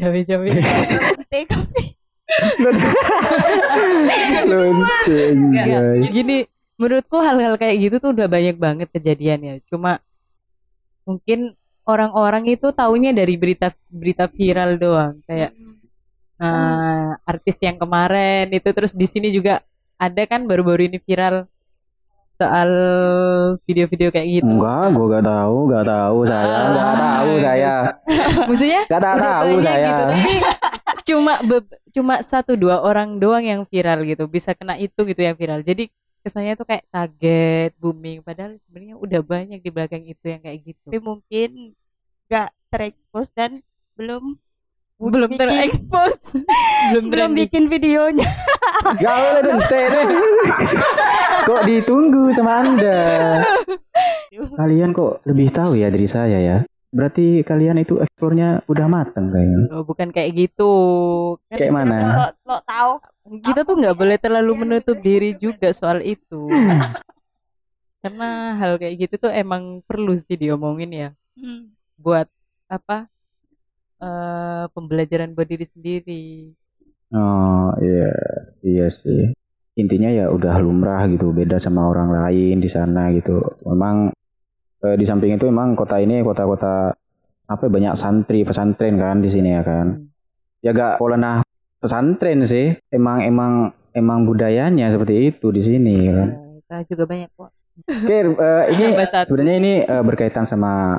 guys. 5.54 6.10
gini 6.10 6.38
menurutku 6.80 7.18
hal-hal 7.22 7.56
kayak 7.62 7.78
gitu 7.78 7.96
tuh 8.02 8.12
udah 8.16 8.26
banyak 8.26 8.58
banget 8.58 8.88
kejadian 8.90 9.40
ya 9.44 9.56
cuma 9.70 10.02
mungkin 11.06 11.54
orang-orang 11.84 12.48
itu 12.50 12.72
taunya 12.74 13.12
dari 13.14 13.36
berita 13.38 13.76
berita 13.92 14.26
viral 14.32 14.80
doang 14.82 15.20
kayak 15.30 15.54
eh, 16.44 17.10
artis 17.24 17.56
yang 17.58 17.80
kemarin 17.80 18.52
itu 18.52 18.70
terus 18.70 18.92
di 18.92 19.08
sini 19.08 19.32
juga 19.32 19.64
ada 19.96 20.22
kan 20.28 20.44
baru-baru 20.44 20.86
ini 20.86 21.00
viral 21.00 21.48
soal 22.34 22.70
video-video 23.64 24.10
kayak 24.10 24.42
gitu. 24.42 24.50
Enggak, 24.50 24.90
gua 24.92 25.06
gak 25.14 25.26
tahu, 25.26 25.56
gak 25.70 25.86
tahu 25.86 26.18
saya, 26.26 26.56
Ah, 26.58 26.70
gak 26.74 26.96
tahu 26.98 27.32
saya, 27.40 27.74
maksudnya 28.50 28.82
gak 28.90 29.04
tahu, 29.06 29.50
banyak 29.54 29.64
saya. 29.64 29.86
gitu 29.86 30.04
tapi 30.10 30.34
cuma 31.04 31.34
be- 31.44 31.70
cuma 31.94 32.16
satu 32.26 32.58
dua 32.58 32.82
orang 32.82 33.22
doang 33.22 33.46
yang 33.46 33.62
viral 33.64 34.02
gitu 34.02 34.26
bisa 34.26 34.58
kena 34.58 34.76
itu 34.76 34.98
gitu 35.06 35.22
yang 35.22 35.38
viral. 35.38 35.62
Jadi 35.62 35.94
kesannya 36.24 36.56
tuh 36.56 36.66
kayak 36.66 36.88
kaget 36.90 37.72
booming 37.78 38.24
padahal 38.24 38.58
sebenarnya 38.66 38.96
udah 38.98 39.22
banyak 39.22 39.60
di 39.62 39.70
belakang 39.70 40.02
itu 40.02 40.26
yang 40.26 40.42
kayak 40.42 40.60
gitu. 40.64 40.88
Tapi 40.90 41.00
mungkin 41.00 41.50
nggak 42.26 42.50
terekspos 42.72 43.30
dan 43.30 43.62
belum 43.94 44.42
belum 45.04 45.32
terekspos 45.34 46.38
belum 46.90 47.04
belum 47.10 47.32
bikin 47.40 47.68
videonya 47.68 48.28
Gak 48.84 49.00
boleh 49.16 49.42
dente 49.42 49.80
deh. 49.86 50.06
Kok 51.48 51.62
ditunggu 51.64 52.32
sama 52.32 52.60
anda? 52.60 53.00
Kalian 54.54 54.92
kok 54.92 55.24
lebih 55.24 55.48
tahu 55.50 55.76
ya 55.76 55.88
dari 55.88 56.04
saya 56.04 56.36
ya? 56.38 56.58
Berarti 56.90 57.42
kalian 57.42 57.80
itu 57.80 57.98
eksplornya 57.98 58.68
udah 58.68 58.86
mateng 58.86 59.32
kayaknya. 59.32 59.72
Oh, 59.72 59.82
bukan 59.82 60.12
kayak 60.12 60.36
gitu 60.36 60.72
Kayak 61.48 61.74
mana? 61.74 61.96
lo, 62.04 62.26
lo 62.44 62.58
tahu 62.62 62.92
kita 63.40 63.64
tuh 63.64 63.76
nggak 63.78 63.96
boleh 63.96 64.18
terlalu 64.18 64.52
menutup 64.58 65.00
diri 65.00 65.32
juga 65.34 65.72
soal 65.72 66.04
itu 66.04 66.52
karena 68.04 68.30
hal 68.60 68.76
kayak 68.76 68.96
gitu 69.00 69.16
tuh 69.18 69.32
emang 69.32 69.80
perlu 69.82 70.12
sih 70.18 70.36
diomongin 70.36 70.92
ya 70.92 71.10
Hmm. 71.34 71.74
buat 71.98 72.30
apa 72.68 73.10
eh 74.04 74.64
pembelajaran 74.76 75.32
buat 75.36 75.48
diri 75.48 75.66
sendiri 75.74 76.24
Oh 77.14 77.70
iya, 77.78 78.10
iya 78.66 78.86
sih. 78.90 79.30
Intinya 79.78 80.10
ya 80.10 80.34
udah 80.34 80.58
lumrah 80.58 81.06
gitu, 81.06 81.30
beda 81.30 81.62
sama 81.62 81.86
orang 81.86 82.10
lain 82.10 82.58
di 82.58 82.70
sana 82.70 83.14
gitu. 83.14 83.38
Memang 83.70 84.10
eh, 84.82 84.96
di 84.98 85.06
samping 85.06 85.38
itu 85.38 85.46
memang 85.46 85.78
kota 85.78 86.02
ini 86.02 86.26
kota-kota 86.26 86.90
apa 87.46 87.62
ya, 87.68 87.70
banyak 87.70 87.94
santri 87.94 88.42
pesantren 88.42 88.98
kan 88.98 89.22
di 89.22 89.30
sini 89.30 89.54
ya 89.54 89.62
kan. 89.62 90.10
Ya 90.66 90.74
gak 90.74 90.98
pola 90.98 91.46
pesantren 91.78 92.42
sih. 92.50 92.74
Emang 92.90 93.22
emang 93.22 93.54
emang 93.94 94.26
budayanya 94.26 94.90
seperti 94.90 95.30
itu 95.30 95.54
di 95.54 95.62
sini 95.62 96.10
kan. 96.10 96.28
Eh, 96.34 96.50
kita 96.66 96.76
juga 96.90 97.04
banyak 97.14 97.30
kok 97.38 97.52
Oke, 97.74 98.18
eh, 98.26 98.64
ini 98.74 98.86
sebenarnya 99.28 99.56
ini 99.62 99.74
eh, 99.86 100.04
berkaitan 100.06 100.50
sama 100.50 100.98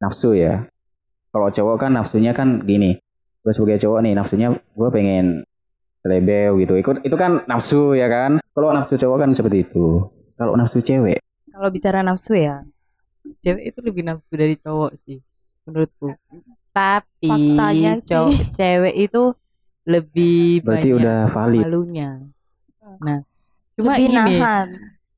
nafsu 0.00 0.32
ya. 0.32 0.64
Kalau 1.30 1.48
cowok 1.48 1.76
kan 1.86 1.90
nafsunya 1.94 2.34
kan 2.34 2.62
gini. 2.62 2.98
Gue 3.40 3.52
sebagai 3.56 3.80
cowok 3.80 3.98
nih 4.04 4.12
nafsunya 4.14 4.48
gue 4.52 4.88
pengen 4.92 5.46
selebeo 6.02 6.58
gitu. 6.58 6.74
Ikut 6.76 6.96
itu 7.02 7.16
kan 7.16 7.46
nafsu 7.46 7.94
ya 7.94 8.10
kan. 8.10 8.42
Kalau 8.52 8.74
nafsu 8.74 8.98
cowok 8.98 9.16
kan 9.22 9.30
seperti 9.32 9.64
itu. 9.64 10.04
Kalau 10.36 10.56
nafsu 10.56 10.80
cewek, 10.80 11.20
kalau 11.52 11.68
bicara 11.68 12.00
nafsu 12.00 12.32
ya 12.32 12.64
cewek 13.44 13.68
itu 13.68 13.78
lebih 13.84 14.02
nafsu 14.08 14.32
dari 14.32 14.56
cowok 14.56 14.96
sih 14.96 15.20
menurutku 15.68 16.16
tapi 16.72 17.28
Faktanya 17.28 18.00
sih. 18.00 18.08
cowok 18.08 18.32
cewek 18.56 18.94
itu 18.96 19.22
lebih 19.84 20.64
berarti 20.64 20.88
banyak 20.88 20.96
udah 20.96 21.18
valid. 21.28 21.60
malunya 21.60 22.10
nah 23.04 23.20
cuma 23.76 24.00
lebih 24.00 24.08
ini 24.08 24.34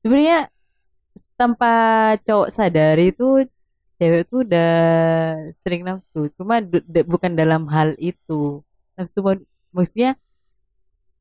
sebenarnya 0.03 0.39
tanpa 1.39 1.73
cowok 2.27 2.49
sadar 2.51 2.99
itu 2.99 3.47
cewek 4.03 4.27
tuh 4.27 4.43
udah 4.43 4.71
sering 5.63 5.87
nafsu 5.87 6.27
cuma 6.35 6.59
bukan 7.07 7.31
dalam 7.39 7.63
hal 7.71 7.95
itu 8.03 8.59
nafsu 8.99 9.19
maksudnya 9.71 10.19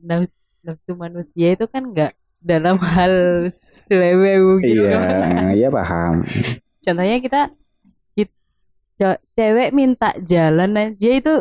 nafsu, 0.02 0.34
nafsu 0.66 0.92
manusia 0.98 1.54
itu 1.54 1.64
kan 1.70 1.82
nggak 1.94 2.12
dalam 2.42 2.74
hal 2.94 3.14
seleweu 3.86 4.58
gitu 4.58 4.82
Iya, 4.82 4.98
kan. 4.98 5.54
iya 5.54 5.68
paham. 5.70 6.14
contohnya 6.82 7.16
kita, 7.22 7.40
kit- 8.18 8.38
co- 8.98 9.22
cewek 9.38 9.70
minta 9.70 10.10
jalan 10.26 10.72
aja 10.74 11.08
itu 11.20 11.32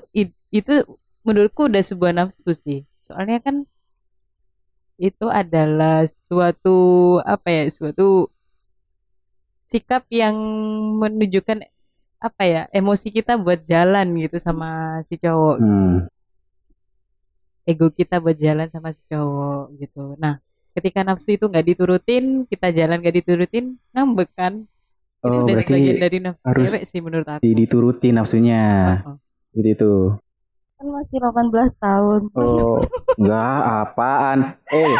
itu 0.54 0.74
menurutku 1.26 1.66
udah 1.70 1.82
sebuah 1.82 2.14
nafsu 2.14 2.54
sih 2.54 2.86
soalnya 3.02 3.42
kan 3.42 3.66
itu 5.02 5.26
adalah 5.26 6.06
suatu 6.30 6.78
apa 7.26 7.48
ya 7.50 7.64
suatu 7.74 8.30
sikap 9.72 10.04
yang 10.12 10.36
menunjukkan 10.98 11.64
apa 12.20 12.44
ya 12.44 12.62
emosi 12.70 13.08
kita 13.10 13.34
buat 13.36 13.64
jalan 13.64 14.20
gitu 14.20 14.36
sama 14.38 14.70
si 15.08 15.16
cowok 15.16 15.58
Hmm. 15.58 15.96
ego 17.64 17.88
kita 17.90 18.20
buat 18.20 18.36
jalan 18.36 18.68
sama 18.68 18.92
si 18.92 19.02
cowok 19.08 19.80
gitu 19.80 20.14
nah 20.18 20.38
ketika 20.72 21.02
nafsu 21.02 21.32
itu 21.32 21.46
nggak 21.46 21.66
diturutin 21.66 22.44
kita 22.46 22.70
jalan 22.70 23.00
nggak 23.00 23.16
diturutin 23.18 23.66
ngambek 23.90 24.30
kan 24.34 24.68
Ini 25.18 25.30
Oh, 25.30 25.46
udah 25.46 25.54
berarti 25.54 25.70
sebagian 25.70 25.98
dari 26.00 26.18
nafsu 26.20 26.44
harus 26.44 26.66
cewek 26.68 26.84
sih 26.84 27.00
menurut 27.00 27.28
aku 27.30 27.42
di- 27.42 27.54
dituruti 27.56 28.10
nafsunya. 28.10 28.64
Heeh. 28.98 29.16
Seperti 29.48 29.70
itu. 29.72 29.94
Kan 30.74 30.86
masih 30.90 31.18
18 31.22 31.46
tahun. 31.78 32.22
Oh, 32.34 32.82
enggak 33.16 33.58
apaan. 33.86 34.40
Eh, 34.66 34.94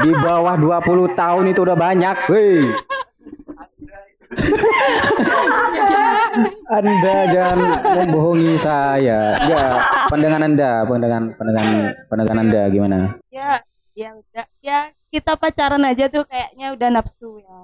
di 0.00 0.10
bawah 0.16 0.56
20 0.56 0.80
tahun 1.12 1.44
itu 1.46 1.60
udah 1.60 1.76
banyak. 1.76 2.16
Woi. 2.24 2.72
Anda 6.66 7.16
jangan 7.30 7.58
membohongi 8.02 8.58
saya. 8.58 9.32
Ya, 9.46 9.64
pandangan 10.10 10.42
Anda, 10.42 10.82
pandangan 10.84 11.22
pandangan 11.38 11.68
pandangan 12.10 12.38
Anda 12.42 12.62
gimana? 12.70 12.98
Ya, 13.30 13.62
ya 13.94 14.12
udah. 14.18 14.46
Ya 14.60 14.78
kita 15.14 15.38
pacaran 15.38 15.82
aja 15.86 16.10
tuh 16.10 16.26
kayaknya 16.26 16.74
udah 16.74 16.88
nafsu 16.90 17.40
ya. 17.40 17.58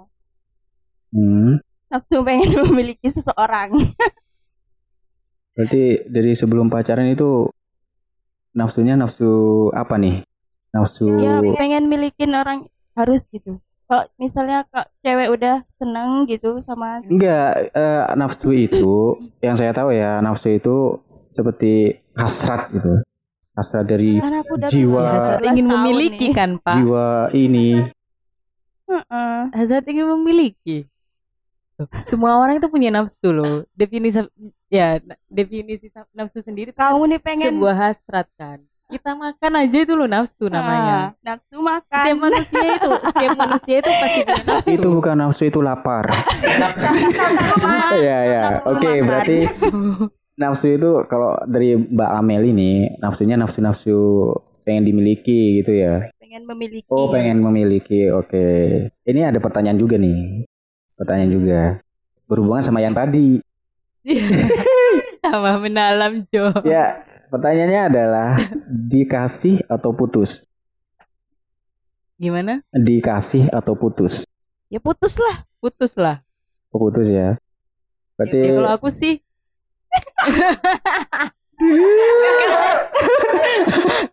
Hmm. 1.12 1.61
Nafsu 1.92 2.16
pengen 2.25 2.50
memiliki 2.71 3.11
seseorang. 3.12 3.76
Berarti 5.52 6.09
dari 6.09 6.33
sebelum 6.33 6.73
pacaran 6.73 7.12
itu 7.12 7.52
nafsunya 8.57 8.97
nafsu 8.97 9.69
apa 9.76 10.00
nih? 10.00 10.25
Nafsu 10.73 11.12
Ya 11.21 11.45
pengen 11.61 11.92
milikin 11.92 12.33
orang 12.33 12.64
harus 12.97 13.28
gitu. 13.28 13.61
Kalau 13.93 14.09
misalnya 14.17 14.65
kok 14.73 14.89
cewek 15.05 15.29
udah 15.37 15.69
seneng 15.77 16.25
gitu 16.25 16.65
sama 16.65 17.05
enggak 17.05 17.77
eh, 17.77 18.09
nafsu 18.17 18.49
itu 18.57 19.21
yang 19.45 19.53
saya 19.53 19.77
tahu 19.77 19.93
ya, 19.93 20.17
nafsu 20.25 20.57
itu 20.57 20.97
seperti 21.37 22.01
hasrat 22.17 22.73
gitu. 22.73 23.05
Hasrat 23.53 23.85
dari 23.85 24.17
Jiwa. 24.65 24.97
Ya, 25.05 25.13
hasrat 25.13 25.39
18 25.45 25.49
ingin 25.53 25.67
memiliki 25.69 26.27
nih. 26.33 26.33
kan 26.33 26.51
pak 26.57 26.73
jiwa 26.81 27.09
ini. 27.37 27.85
Heeh. 28.89 29.39
hasrat 29.53 29.85
ingin 29.85 30.09
memiliki 30.17 30.89
semua 32.01 32.41
orang 32.41 32.57
itu 32.57 32.73
punya 32.73 32.89
nafsu 32.89 33.29
loh 33.29 33.69
definisi 33.77 34.25
ya 34.73 35.05
definisi 35.29 35.93
nafsu 36.17 36.41
sendiri 36.41 36.73
Kamu 36.73 37.13
nih 37.13 37.21
pengen 37.21 37.61
sebuah 37.61 37.77
hasrat 37.77 38.25
kan 38.41 38.65
kita 38.93 39.11
makan 39.13 39.53
aja 39.57 39.79
itu 39.79 39.93
loh 39.93 40.05
nafsu 40.05 40.47
namanya 40.47 41.17
Ah, 41.17 41.25
nafsu 41.25 41.57
makan. 41.57 41.97
setiap 41.97 42.19
manusia 42.21 42.63
itu 42.69 42.91
setiap 43.03 43.33
manusia 43.35 43.75
itu 43.79 43.91
pasti 43.91 44.21
punya 44.23 44.45
nafsu 44.51 44.71
Itu 44.71 44.89
bukan 44.93 45.17
nafsu 45.17 45.43
itu 45.47 45.59
lapar. 45.59 46.05
Iya 47.95 48.19
ya. 48.25 48.45
Oke, 48.65 48.91
berarti 49.01 49.39
nafsu 50.35 50.67
itu 50.71 50.91
kalau 51.07 51.37
dari 51.45 51.75
Mbak 51.75 52.11
Amel 52.15 52.43
ini 52.47 52.71
nafsunya 52.99 53.37
nafsu-nafsu 53.37 53.97
pengen 54.63 54.85
dimiliki 54.85 55.59
gitu 55.59 55.73
ya. 55.73 56.13
pengen 56.19 56.45
memiliki. 56.47 56.89
Oh, 56.89 57.09
pengen 57.09 57.41
memiliki. 57.41 58.09
Oke. 58.11 58.45
Ini 59.03 59.21
ada 59.29 59.39
pertanyaan 59.39 59.77
juga 59.77 59.97
nih. 59.97 60.45
Pertanyaan 60.95 61.29
juga. 61.31 61.61
Berhubungan 62.25 62.63
sama 62.63 62.81
yang 62.81 62.93
tadi. 62.93 63.41
sama 65.23 65.55
mendalam 65.57 66.27
Jo 66.29 66.51
Ya, 66.65 66.99
pertanyaannya 67.33 67.81
adalah 67.89 68.31
dikasih 68.93 69.65
atau 69.67 69.91
putus? 69.91 70.45
gimana 72.15 72.62
Dikasih 72.71 73.51
atau 73.51 73.75
putus? 73.75 74.23
Ya 74.69 74.79
putus 74.79 75.17
lah. 75.17 75.43
putus 75.59 75.97
lah 75.97 76.21
Oh, 76.71 76.79
putus 76.81 77.07
ya. 77.07 77.37
Berarti 78.15 78.37
ya 78.39 78.51
kalau 78.55 78.71
aku 78.73 78.89
sih 78.89 79.19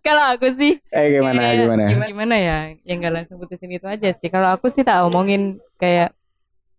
kalau 0.06 0.24
aku 0.36 0.48
sih 0.52 0.80
eh 0.90 1.06
gimana 1.12 1.40
kayak- 1.40 1.58
gimana? 1.64 1.84
gimana 2.08 2.36
ya 2.36 2.56
yang 2.84 2.98
gak 3.00 3.14
langsung 3.14 3.38
putusin 3.40 3.72
itu 3.72 3.86
aja 3.86 4.08
sih 4.12 4.28
kalau 4.28 4.50
aku 4.52 4.68
sih 4.68 4.84
tak 4.84 5.00
omongin 5.06 5.58
kayak 5.78 6.12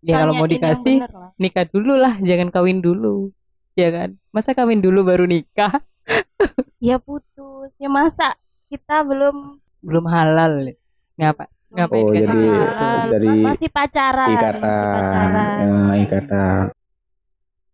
ya 0.01 0.13
kalau 0.17 0.33
mau 0.35 0.45
dikasih 0.45 1.01
nikah 1.37 1.65
dulu 1.65 1.95
lah 1.95 2.17
jangan 2.21 2.49
kawin 2.49 2.79
dulu 2.79 3.29
ya 3.73 3.89
kan 3.89 4.09
masa 4.29 4.53
kawin 4.53 4.79
dulu 4.79 5.01
baru 5.01 5.25
nikah 5.25 5.81
Ya 6.81 6.97
putus. 6.97 7.69
Ya 7.77 7.87
masa 7.87 8.35
kita 8.67 9.03
belum 9.03 9.59
belum 9.81 10.05
halal 10.07 10.73
ngapa 11.13 11.45
ngapain 11.71 12.03
Oh, 12.03 12.11
jadi 12.11 12.27
halal, 12.27 13.09
dari 13.09 13.27
masih 13.41 13.69
pacaran. 13.69 14.27
masih 14.27 14.37
Ikatan. 14.37 14.91
pacaran. 14.91 15.59
Ya, 15.61 15.77
ikatan. 16.01 16.63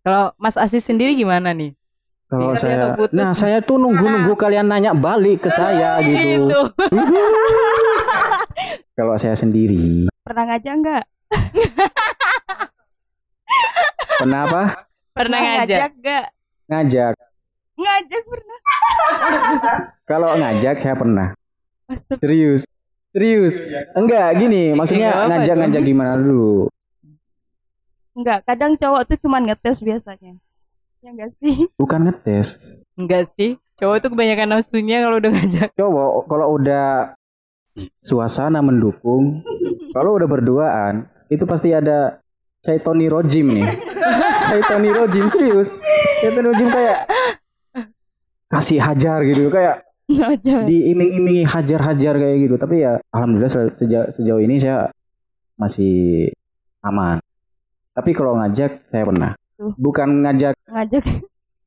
kalau 0.01 0.23
Mas 0.35 0.55
Asis 0.55 0.83
sendiri 0.83 1.11
gimana 1.13 1.51
nih 1.51 1.75
Kalau 2.27 2.53
saya, 2.53 2.93
nah 3.09 3.31
saya 3.31 3.57
tuh 3.59 3.75
nunggu-nunggu 3.75 4.31
kalian 4.35 4.67
nanya 4.67 4.91
balik 4.91 5.43
ke 5.43 5.49
saya 5.49 5.97
gitu. 6.03 6.43
Gitu. 6.43 6.59
Kalau 8.93 9.13
saya 9.15 9.33
sendiri, 9.33 10.05
Pernah 10.21 10.43
ngajak 10.45 10.73
enggak? 10.73 11.03
kenapa 14.17 14.59
pernah 15.13 15.39
ngajak 15.39 15.91
enggak? 15.93 16.25
ngajak? 16.67 17.13
Ngajak 17.77 18.23
pernah. 18.25 18.59
Kalau 20.09 20.29
ngajak 20.33 20.75
saya 20.81 20.95
pernah. 20.97 21.27
Astagfirullah. 21.87 22.21
Serius, 22.25 22.61
serius. 23.13 23.55
Enggak 23.95 24.27
gini, 24.41 24.73
maksudnya 24.73 25.13
apa-apa 25.13 25.29
ngajak-ngajak 25.39 25.83
gimana 25.85 26.13
dulu? 26.19 26.67
Enggak, 28.17 28.43
kadang 28.49 28.73
cowok 28.75 29.01
tuh 29.13 29.17
cuman 29.21 29.45
ngetes 29.47 29.85
biasanya. 29.85 30.35
Ya 31.05 31.09
enggak 31.13 31.31
sih? 31.37 31.69
Bukan 31.77 32.09
ngetes. 32.09 32.57
enggak 32.97 33.29
sih 33.37 33.61
cowok 33.77 33.97
tuh 34.01 34.09
kebanyakan 34.17 34.57
nafsunya 34.57 35.05
kalau 35.05 35.21
udah 35.21 35.31
ngajak 35.37 35.69
Cowok 35.77 36.09
kalau 36.25 36.47
udah 36.57 37.13
suasana 38.01 38.65
mendukung, 38.65 39.45
kalau 39.93 40.17
udah 40.17 40.25
berduaan, 40.25 41.05
itu 41.29 41.45
pasti 41.45 41.77
ada 41.77 42.17
Saitoni 42.65 43.05
Rojim 43.05 43.53
nih. 43.53 43.69
Saitoni 44.49 44.89
Rojim 44.89 45.29
serius. 45.29 45.69
Saitoni 46.19 46.49
Rojim 46.49 46.73
kayak 46.73 47.05
kasih 48.47 48.79
hajar 48.79 49.19
gitu, 49.23 49.47
kayak 49.47 49.83
diiming-imingi 50.63 51.43
hajar-hajar 51.43 52.15
kayak 52.15 52.37
gitu. 52.41 52.55
Tapi 52.55 52.75
ya 52.79 52.99
alhamdulillah 53.09 53.51
se- 53.51 53.75
sejauh, 53.75 54.07
sejauh 54.07 54.39
ini 54.39 54.55
saya 54.55 54.87
masih 55.55 56.31
aman. 56.79 57.19
Tapi 57.91 58.11
kalau 58.11 58.37
ngajak 58.37 58.87
saya 58.87 59.03
pernah. 59.03 59.31
Tuh. 59.57 59.73
Bukan 59.75 60.21
ngajak 60.21 60.53
Ngajak. 60.69 61.03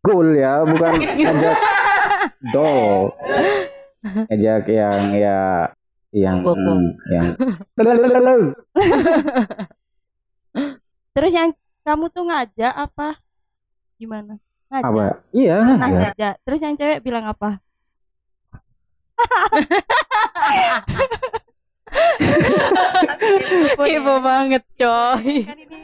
goal 0.01 0.33
ya, 0.33 0.63
bukan 0.63 0.93
ngajak 1.27 1.57
doll. 2.49 3.11
Ngajak 4.01 4.63
yang 4.67 5.01
ya 5.13 5.39
yang 6.11 6.41
Bokong. 6.41 6.81
hmm, 6.97 7.13
yang. 7.13 7.27
Terus 11.11 11.33
yang 11.35 11.51
kamu 11.83 12.07
tuh 12.09 12.25
ngajak 12.25 12.73
apa? 12.73 13.19
Gimana? 13.95 14.39
Ngajak. 14.71 14.87
apa? 14.87 15.07
Iya 15.35 15.57
Nah, 15.59 15.77
ngajak. 15.77 16.01
ngajak. 16.15 16.35
Terus 16.47 16.61
yang 16.63 16.75
cewek 16.79 16.99
bilang 17.03 17.25
apa? 17.27 17.59
kepo 23.77 24.15
banget 24.23 24.63
coy 24.79 25.43
Kan 25.45 25.59
ini 25.59 25.79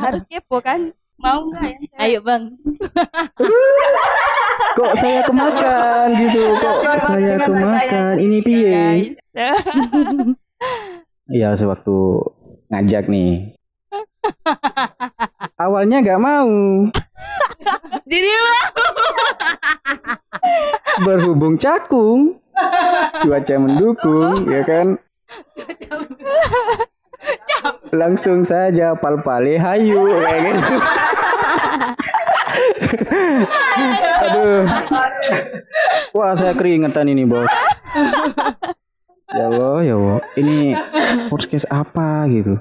harus, 0.00 0.22
kepo 0.26 0.58
kan? 0.58 0.90
Mau 1.20 1.44
nggak 1.46 1.62
yang 1.62 1.82
cewek? 1.84 2.00
ayo 2.00 2.18
bang 2.24 2.42
Kok 4.70 4.92
saya 4.96 5.20
kemakan 5.26 6.08
gitu? 6.14 6.42
Kok 6.62 6.96
saya 7.02 7.34
kemakan? 7.42 8.16
Ini 8.16 8.38
piye? 8.40 8.70
Guys. 8.70 9.08
Iya 11.30 11.54
sewaktu 11.54 11.94
ngajak 12.68 13.06
nih. 13.06 13.54
Awalnya 15.60 16.00
nggak 16.00 16.20
mau. 16.20 16.52
Diri 18.08 18.32
Berhubung 21.00 21.56
cakung, 21.56 22.40
cuaca 23.24 23.54
mendukung, 23.60 24.48
ya 24.50 24.62
kan? 24.64 24.98
Langsung 27.92 28.42
saja 28.44 28.96
pal-pale 28.96 29.60
hayu 29.60 30.16
kayak 30.20 30.40
gitu. 30.48 30.76
Aduh. 34.24 34.62
Wah, 36.16 36.32
saya 36.34 36.52
keringetan 36.56 37.08
ini, 37.08 37.24
Bos. 37.28 37.52
Ya 39.30 39.46
Allah, 39.46 39.76
ya 39.86 39.94
Allah. 39.94 40.20
Ini 40.34 40.74
podcast 41.30 41.68
apa 41.70 42.26
gitu? 42.32 42.58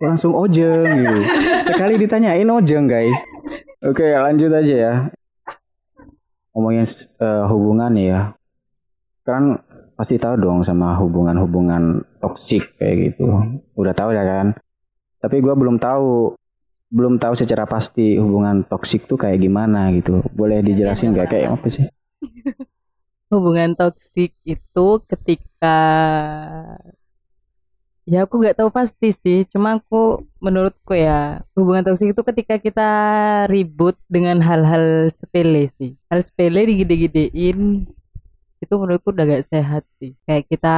Langsung 0.00 0.32
ojeng 0.32 0.88
gitu. 1.04 1.18
Sekali 1.64 2.00
ditanyain 2.00 2.48
ojeng, 2.48 2.88
guys. 2.88 3.18
Oke, 3.84 4.04
lanjut 4.16 4.48
aja 4.52 4.74
ya. 4.74 4.94
Ngomongin 6.56 6.86
eh, 7.20 7.44
hubungan 7.50 7.92
ya. 7.98 8.20
Kan 9.24 9.60
pasti 9.94 10.18
tahu 10.18 10.40
dong 10.40 10.60
sama 10.66 10.96
hubungan-hubungan 10.98 12.02
toksik 12.18 12.76
kayak 12.80 13.12
gitu. 13.12 13.28
Udah 13.76 13.94
tahu 13.94 14.16
ya 14.16 14.24
kan? 14.24 14.56
Tapi 15.20 15.40
gua 15.40 15.54
belum 15.56 15.80
tahu 15.80 16.36
belum 16.94 17.18
tahu 17.18 17.34
secara 17.34 17.66
pasti 17.66 18.14
hubungan 18.20 18.62
toksik 18.64 19.10
tuh 19.10 19.18
kayak 19.18 19.42
gimana 19.42 19.90
gitu. 19.92 20.22
Boleh 20.30 20.62
dijelasin 20.62 21.12
nggak 21.12 21.28
kayak 21.30 21.48
apa 21.58 21.66
sih? 21.68 21.86
hubungan 23.34 23.74
toksik 23.74 24.30
itu 24.46 24.86
ketika 25.10 25.78
Ya 28.04 28.28
aku 28.28 28.36
nggak 28.36 28.60
tahu 28.60 28.68
pasti 28.68 29.16
sih, 29.16 29.48
cuma 29.48 29.80
aku 29.80 30.28
menurutku 30.36 30.92
ya 30.92 31.40
hubungan 31.56 31.88
toksik 31.88 32.12
itu 32.12 32.20
ketika 32.20 32.60
kita 32.60 32.90
ribut 33.48 33.96
dengan 34.12 34.44
hal-hal 34.44 35.08
sepele 35.08 35.72
sih. 35.80 35.96
Hal 36.12 36.20
sepele 36.20 36.68
digede-gedein 36.68 37.88
itu 38.60 38.74
menurutku 38.76 39.08
udah 39.08 39.24
gak 39.24 39.48
sehat 39.48 39.88
sih. 39.96 40.12
Kayak 40.28 40.52
kita 40.52 40.76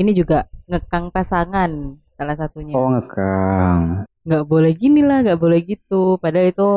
ini 0.00 0.16
juga 0.16 0.48
ngekang 0.64 1.12
pasangan 1.12 2.00
salah 2.16 2.36
satunya. 2.40 2.72
Oh 2.72 2.88
ngekang. 2.88 4.08
Nggak 4.24 4.44
boleh 4.48 4.72
gini 4.72 5.04
lah, 5.04 5.20
nggak 5.20 5.40
boleh 5.40 5.60
gitu. 5.60 6.16
Padahal 6.24 6.56
itu 6.56 6.68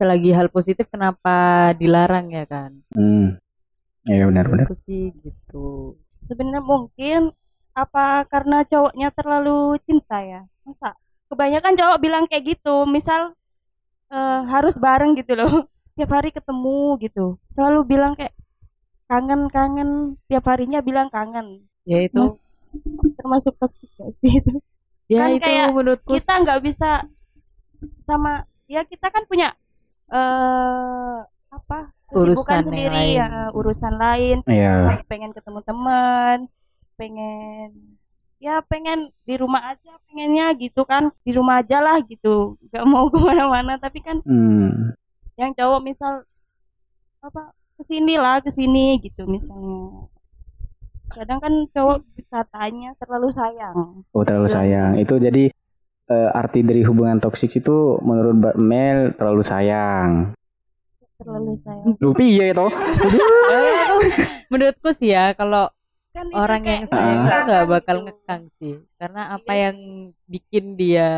selagi 0.00 0.30
hal 0.32 0.48
positif 0.48 0.88
kenapa 0.88 1.68
dilarang 1.76 2.32
ya 2.32 2.48
kan? 2.48 2.80
Hmm. 2.96 3.36
Iya 4.08 4.24
benar-benar. 4.24 4.72
Sih 4.72 5.12
gitu. 5.20 6.00
Sebenarnya 6.24 6.64
mungkin 6.64 7.36
apa 7.84 8.26
karena 8.32 8.66
cowoknya 8.66 9.08
terlalu 9.14 9.78
cinta 9.86 10.18
ya? 10.22 10.40
Masa 10.66 10.94
kebanyakan 11.30 11.74
cowok 11.78 11.98
bilang 12.04 12.24
kayak 12.30 12.44
gitu, 12.56 12.76
misal 12.88 13.34
eh, 14.12 14.40
harus 14.52 14.74
bareng 14.80 15.12
gitu 15.20 15.32
loh. 15.38 15.52
Tiap 15.98 16.10
hari 16.14 16.30
ketemu 16.30 16.78
gitu. 17.02 17.26
Selalu 17.50 17.80
bilang 17.86 18.12
kayak 18.14 18.30
kangen-kangen, 19.10 20.14
tiap 20.30 20.44
harinya 20.46 20.78
bilang 20.78 21.08
kangen. 21.10 21.66
Ya 21.82 22.06
itu, 22.06 22.14
Mas- 22.22 22.38
Termasuk 23.18 23.56
toksik 23.58 23.90
gak 23.98 24.12
sih 24.22 24.32
itu? 24.38 24.52
ya 25.08 25.24
kan 25.24 25.30
itu 25.34 25.42
kayak 25.42 25.66
menurutku 25.72 26.10
Kita 26.14 26.32
nggak 26.44 26.60
bisa 26.60 26.90
sama 28.04 28.44
ya 28.68 28.84
kita 28.84 29.08
kan 29.08 29.24
punya 29.26 29.56
eh 30.12 31.18
apa? 31.50 31.78
Urusan 32.12 32.64
sendiri 32.64 32.92
lain. 32.94 33.18
ya, 33.20 33.28
urusan 33.52 33.94
lain. 33.96 34.36
Misalnya 34.44 35.04
pengen 35.08 35.32
ketemu 35.36 35.60
teman, 35.64 36.38
pengen 36.98 37.70
ya 38.38 38.58
pengen 38.62 38.98
di 39.22 39.34
rumah 39.34 39.62
aja 39.68 39.92
pengennya 40.04 40.50
gitu 40.54 40.82
kan 40.82 41.14
di 41.20 41.30
rumah 41.30 41.58
aja 41.58 41.78
lah 41.78 42.02
gitu 42.02 42.34
nggak 42.64 42.84
mau 42.84 43.06
ke 43.12 43.18
mana-mana 43.18 43.78
tapi 43.78 43.98
kan 43.98 44.18
Hmm. 44.20 44.92
yang 45.34 45.50
cowok 45.52 45.80
misal 45.80 46.26
apa 47.18 47.50
ke 47.74 47.82
sini 47.82 48.14
lah 48.14 48.38
ke 48.38 48.50
sini 48.50 48.98
gitu 48.98 49.22
misalnya 49.24 50.06
kadang 51.08 51.38
kan 51.38 51.54
cowok 51.68 51.98
katanya 52.26 52.92
terlalu 52.96 53.30
sayang 53.30 54.02
Oh 54.10 54.22
terlalu 54.22 54.46
sayang. 54.46 54.92
Itu 54.96 55.16
jadi 55.16 55.48
eh, 56.06 56.30
arti 56.32 56.60
dari 56.60 56.82
hubungan 56.82 57.16
toksik 57.16 57.54
itu 57.54 57.76
menurut 58.00 58.34
Mbak 58.36 58.56
Mel 58.56 58.98
terlalu 59.14 59.40
sayang. 59.42 60.10
terlalu 61.16 61.56
sayang 61.56 61.96
Lu 61.98 62.12
piye 62.12 62.52
toh? 62.52 62.70
Ya, 63.50 63.58
aku- 63.88 64.14
menurutku 64.48 64.90
sih 64.92 65.10
ya 65.10 65.32
kalau 65.32 65.66
kan 66.08 66.26
orang 66.32 66.62
yang 66.62 66.84
sayang 66.84 67.20
itu 67.20 67.36
nggak 67.38 67.62
gitu. 67.62 67.70
bakal 67.70 67.96
ngekang 68.02 68.42
sih 68.58 68.74
karena 68.96 69.22
apa 69.30 69.50
Iya 69.50 69.62
yang 69.62 69.78
bikin 70.24 70.64
dia 70.74 71.08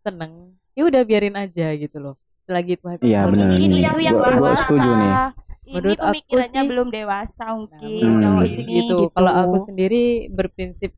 seneng 0.00 0.32
ya 0.72 0.82
udah 0.82 1.02
biarin 1.02 1.36
aja 1.36 1.66
gitu 1.74 1.96
loh 1.98 2.14
selagi 2.42 2.74
itu 2.74 2.86
hasil 2.86 3.04
Iya, 3.04 3.20
benar. 3.26 3.46
mungkin 3.46 3.70
itu 3.70 4.00
yang 4.00 4.14
Gua- 4.16 4.34
gua 4.36 4.54
setuju 4.56 4.90
nih. 4.90 5.12
ini 5.60 5.70
Menurut 5.70 5.98
aku 6.00 6.06
pemikirannya 6.10 6.50
sih- 6.56 6.68
belum 6.68 6.88
dewasa 6.90 7.42
Nah, 7.42 7.54
mungkin 7.54 7.90
menurut 8.10 8.26
Hmm. 8.26 8.42
Ini 8.42 8.50
sih 8.50 8.64
gitu. 8.66 8.96
Kalau 9.08 9.32
aku 9.32 9.56
sendiri 9.60 10.02
berprinsip 10.28 10.90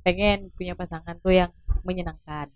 pengen 0.00 0.38
punya 0.54 0.72
pasangan 0.72 1.18
tuh 1.18 1.34
yang 1.34 1.50
menyenangkan, 1.82 2.46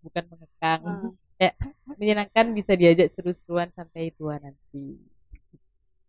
bukan 0.00 0.24
mengekang. 0.26 0.80
Hmm. 0.82 1.10
Kayak 1.36 1.54
menyenangkan 1.92 2.46
bisa 2.50 2.72
diajak 2.74 3.08
seru-seruan 3.08 3.70
sampai 3.70 4.10
tua 4.12 4.36
nanti. 4.36 4.98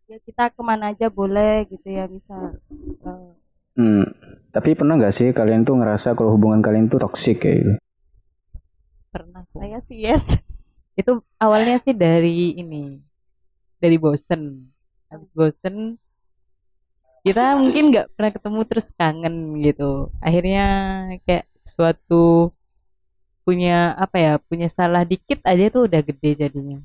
ya 0.05 0.19
kita 0.19 0.49
ke 0.49 0.59
mana 0.59 0.89
aja 0.89 1.07
boleh 1.07 1.63
gitu 1.65 1.87
ya 1.87 2.03
misal 2.05 2.57
eh, 2.99 3.31
Hmm. 3.75 4.05
Tapi 4.51 4.75
pernah 4.75 4.99
nggak 4.99 5.15
sih 5.15 5.27
kalian 5.31 5.63
tuh 5.63 5.79
ngerasa 5.79 6.11
kalau 6.11 6.35
hubungan 6.35 6.59
kalian 6.59 6.91
tuh 6.91 6.99
toksik 6.99 7.39
kayak 7.43 7.57
gitu? 7.63 7.73
Pernah 9.11 9.43
saya 9.55 9.79
sih 9.83 9.97
yes 10.03 10.23
Itu 10.99 11.23
awalnya 11.39 11.79
sih 11.79 11.95
dari 11.95 12.59
ini, 12.59 12.99
dari 13.79 13.95
bosen. 13.95 14.69
Habis 15.07 15.31
bosen, 15.31 15.95
kita 17.23 17.55
mungkin 17.55 17.91
nggak 17.95 18.11
pernah 18.15 18.31
ketemu 18.35 18.59
terus 18.67 18.87
kangen 18.95 19.35
gitu. 19.63 20.11
Akhirnya 20.19 20.65
kayak 21.23 21.47
suatu 21.63 22.51
punya 23.47 23.95
apa 23.95 24.17
ya, 24.19 24.33
punya 24.39 24.67
salah 24.67 25.07
dikit 25.07 25.39
aja 25.47 25.71
tuh 25.71 25.87
udah 25.87 26.01
gede 26.03 26.47
jadinya. 26.47 26.79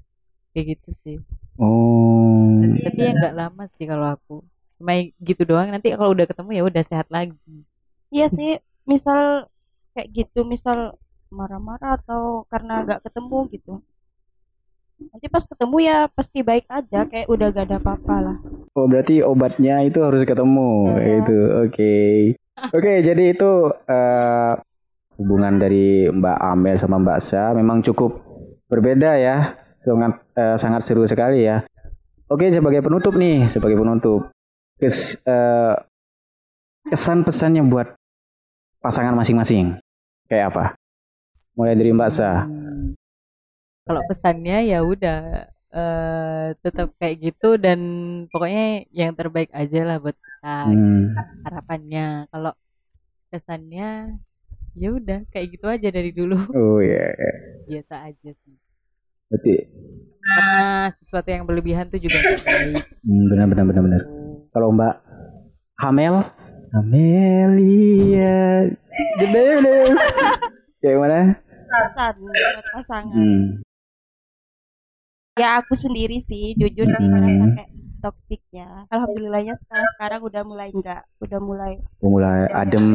Kayak 0.55 0.79
gitu 0.79 0.90
sih. 1.03 1.18
Oh. 1.57 2.61
tapi 2.85 3.01
ya 3.01 3.16
nggak 3.16 3.33
lama 3.33 3.64
sih 3.64 3.88
kalau 3.88 4.12
aku 4.12 4.44
cuma 4.77 4.93
gitu 5.25 5.43
doang 5.49 5.73
nanti 5.73 5.93
kalau 5.97 6.12
udah 6.12 6.27
ketemu 6.29 6.51
ya 6.53 6.62
udah 6.69 6.83
sehat 6.85 7.09
lagi 7.09 7.37
iya 8.12 8.29
sih 8.29 8.61
misal 8.85 9.51
kayak 9.97 10.09
gitu 10.12 10.45
misal 10.45 10.95
marah-marah 11.33 11.99
atau 11.99 12.45
karena 12.53 12.85
nggak 12.85 13.01
ketemu 13.09 13.39
gitu 13.57 13.73
nanti 15.12 15.27
pas 15.29 15.45
ketemu 15.45 15.77
ya 15.85 15.99
pasti 16.09 16.41
baik 16.41 16.65
aja 16.73 17.05
kayak 17.05 17.29
udah 17.29 17.53
gak 17.53 17.67
ada 17.69 17.77
apa-apa 17.77 18.17
lah 18.17 18.37
Oh 18.77 18.85
berarti 18.85 19.25
obatnya 19.25 19.81
itu 19.89 20.05
harus 20.05 20.29
ketemu 20.29 21.01
itu. 21.01 21.39
Oke. 21.65 21.95
Oke, 22.77 22.93
jadi 23.01 23.33
itu 23.33 23.73
eh, 23.89 24.53
hubungan 25.17 25.57
dari 25.57 26.12
Mbak 26.12 26.39
Amel 26.45 26.77
sama 26.77 27.01
Mbak 27.01 27.19
Sa 27.25 27.57
memang 27.57 27.81
cukup 27.81 28.21
berbeda 28.69 29.17
ya. 29.17 29.57
Sangat 29.81 30.21
eh, 30.37 30.57
sangat 30.61 30.85
seru 30.85 31.09
sekali 31.09 31.49
ya. 31.49 31.65
Oke, 32.29 32.53
sebagai 32.53 32.85
penutup 32.85 33.17
nih, 33.17 33.49
sebagai 33.49 33.81
penutup. 33.81 34.29
Kes, 34.77 35.17
eh, 35.25 35.75
kesan 36.87 37.25
pesannya 37.25 37.65
buat 37.65 37.97
pasangan 38.79 39.17
masing-masing. 39.17 39.81
Kayak 40.29 40.53
apa? 40.53 40.65
Mulai 41.57 41.75
dari 41.75 41.91
Mbak 41.93 42.11
Sa. 42.12 42.45
Hmm. 42.45 42.93
kalau 43.87 44.03
pesannya 44.11 44.67
ya 44.67 44.83
udah 44.83 45.47
eh, 45.71 46.47
tetap 46.59 46.91
kayak 46.99 47.23
gitu 47.23 47.55
dan 47.55 47.79
pokoknya 48.29 48.83
yang 48.91 49.15
terbaik 49.15 49.47
aja 49.55 49.87
lah 49.87 50.03
buat 50.03 50.19
kita 50.19 50.57
Hmm. 50.67 51.15
harapannya 51.47 52.27
kalau 52.29 52.51
kesannya 53.31 54.19
ya 54.75 54.89
udah 54.91 55.23
kayak 55.31 55.55
gitu 55.55 55.67
aja 55.71 55.89
dari 55.89 56.11
dulu 56.11 56.35
Oh 56.51 56.83
iya. 56.83 57.15
biasa 57.71 58.11
aja 58.11 58.31
sih 58.35 58.55
Berarti 59.31 59.55
karena 60.19 60.59
sesuatu 60.99 61.29
yang 61.31 61.47
berlebihan 61.47 61.87
tuh 61.87 62.03
juga 62.03 62.19
nggak 62.19 62.43
baik 62.43 62.85
hmm, 63.07 63.25
benar 63.31 63.47
benar 63.47 63.65
benar 63.71 63.83
benar. 63.87 64.03
Kalau 64.57 64.73
Mbak 64.73 64.97
Hamel, 65.77 66.25
Amelia, 66.73 68.64
gede. 69.21 69.45
Kayak 70.81 70.97
mana? 70.97 71.21
buat 72.16 72.64
pasangan 72.73 73.12
Hmm. 73.12 73.61
ya 75.37 75.61
aku 75.61 75.77
sendiri 75.77 76.25
sih 76.25 76.57
jujur 76.57 76.88
sih 76.88 76.97
Hmm. 76.97 77.12
ngerasa 77.12 77.45
kayak 77.53 77.71
toksik 78.01 78.40
ya 78.49 78.88
alhamdulillahnya 78.88 79.53
sekarang 79.61 79.88
sekarang 79.92 80.21
udah 80.25 80.42
mulai 80.49 80.69
enggak 80.73 81.05
udah 81.21 81.37
mulai 81.37 81.73
Oh, 82.01 82.09
mulai 82.09 82.49
adem, 82.49 82.87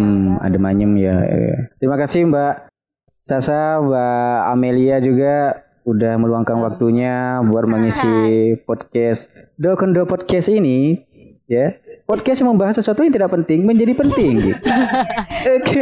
adem 0.41 0.63
anyem 0.65 0.97
ya. 0.97 1.13
ya. 1.21 1.69
Terima 1.77 1.93
kasih 1.93 2.25
Mbak 2.25 2.73
Sasa, 3.21 3.77
Mbak 3.77 4.39
Amelia 4.49 4.97
juga 4.97 5.61
udah 5.85 6.13
meluangkan 6.17 6.57
waktunya 6.57 7.37
buat 7.45 7.69
mengisi 7.69 8.09
podcast 8.65 9.29
Do 9.61 9.77
Kondo 9.77 10.09
Podcast 10.09 10.49
ini 10.49 11.05
ya. 11.51 11.75
Podcast 12.07 12.39
yang 12.43 12.55
membahas 12.55 12.79
sesuatu 12.79 13.03
yang 13.03 13.11
tidak 13.11 13.31
penting 13.31 13.67
menjadi 13.67 13.93
penting 13.95 14.33
gitu. 14.39 14.61
Oke. 15.59 15.81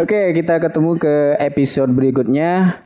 Oke, 0.00 0.20
kita 0.36 0.54
ketemu 0.60 0.90
ke 1.00 1.14
episode 1.40 1.90
berikutnya. 1.92 2.80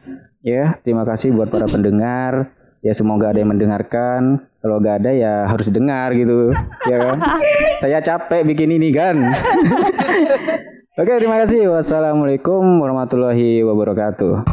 Ya, 0.45 0.79
terima 0.87 1.03
kasih 1.03 1.35
buat 1.35 1.51
para 1.51 1.67
pendengar. 1.67 2.55
Ya 2.85 2.93
semoga 2.93 3.33
ada 3.33 3.41
yang 3.41 3.51
mendengarkan. 3.51 4.45
Kalau 4.61 4.77
gak 4.81 5.05
ada 5.05 5.11
ya 5.13 5.49
harus 5.49 5.69
dengar 5.69 6.13
gitu, 6.17 6.53
ya 6.89 6.97
kan? 7.01 7.19
Saya 7.81 7.99
capek 8.01 8.45
bikin 8.45 8.77
ini 8.77 8.93
kan. 8.93 9.17
Oke, 11.01 11.13
terima 11.21 11.41
kasih. 11.43 11.69
Wassalamualaikum 11.69 12.81
warahmatullahi 12.81 13.65
wabarakatuh. 13.65 14.45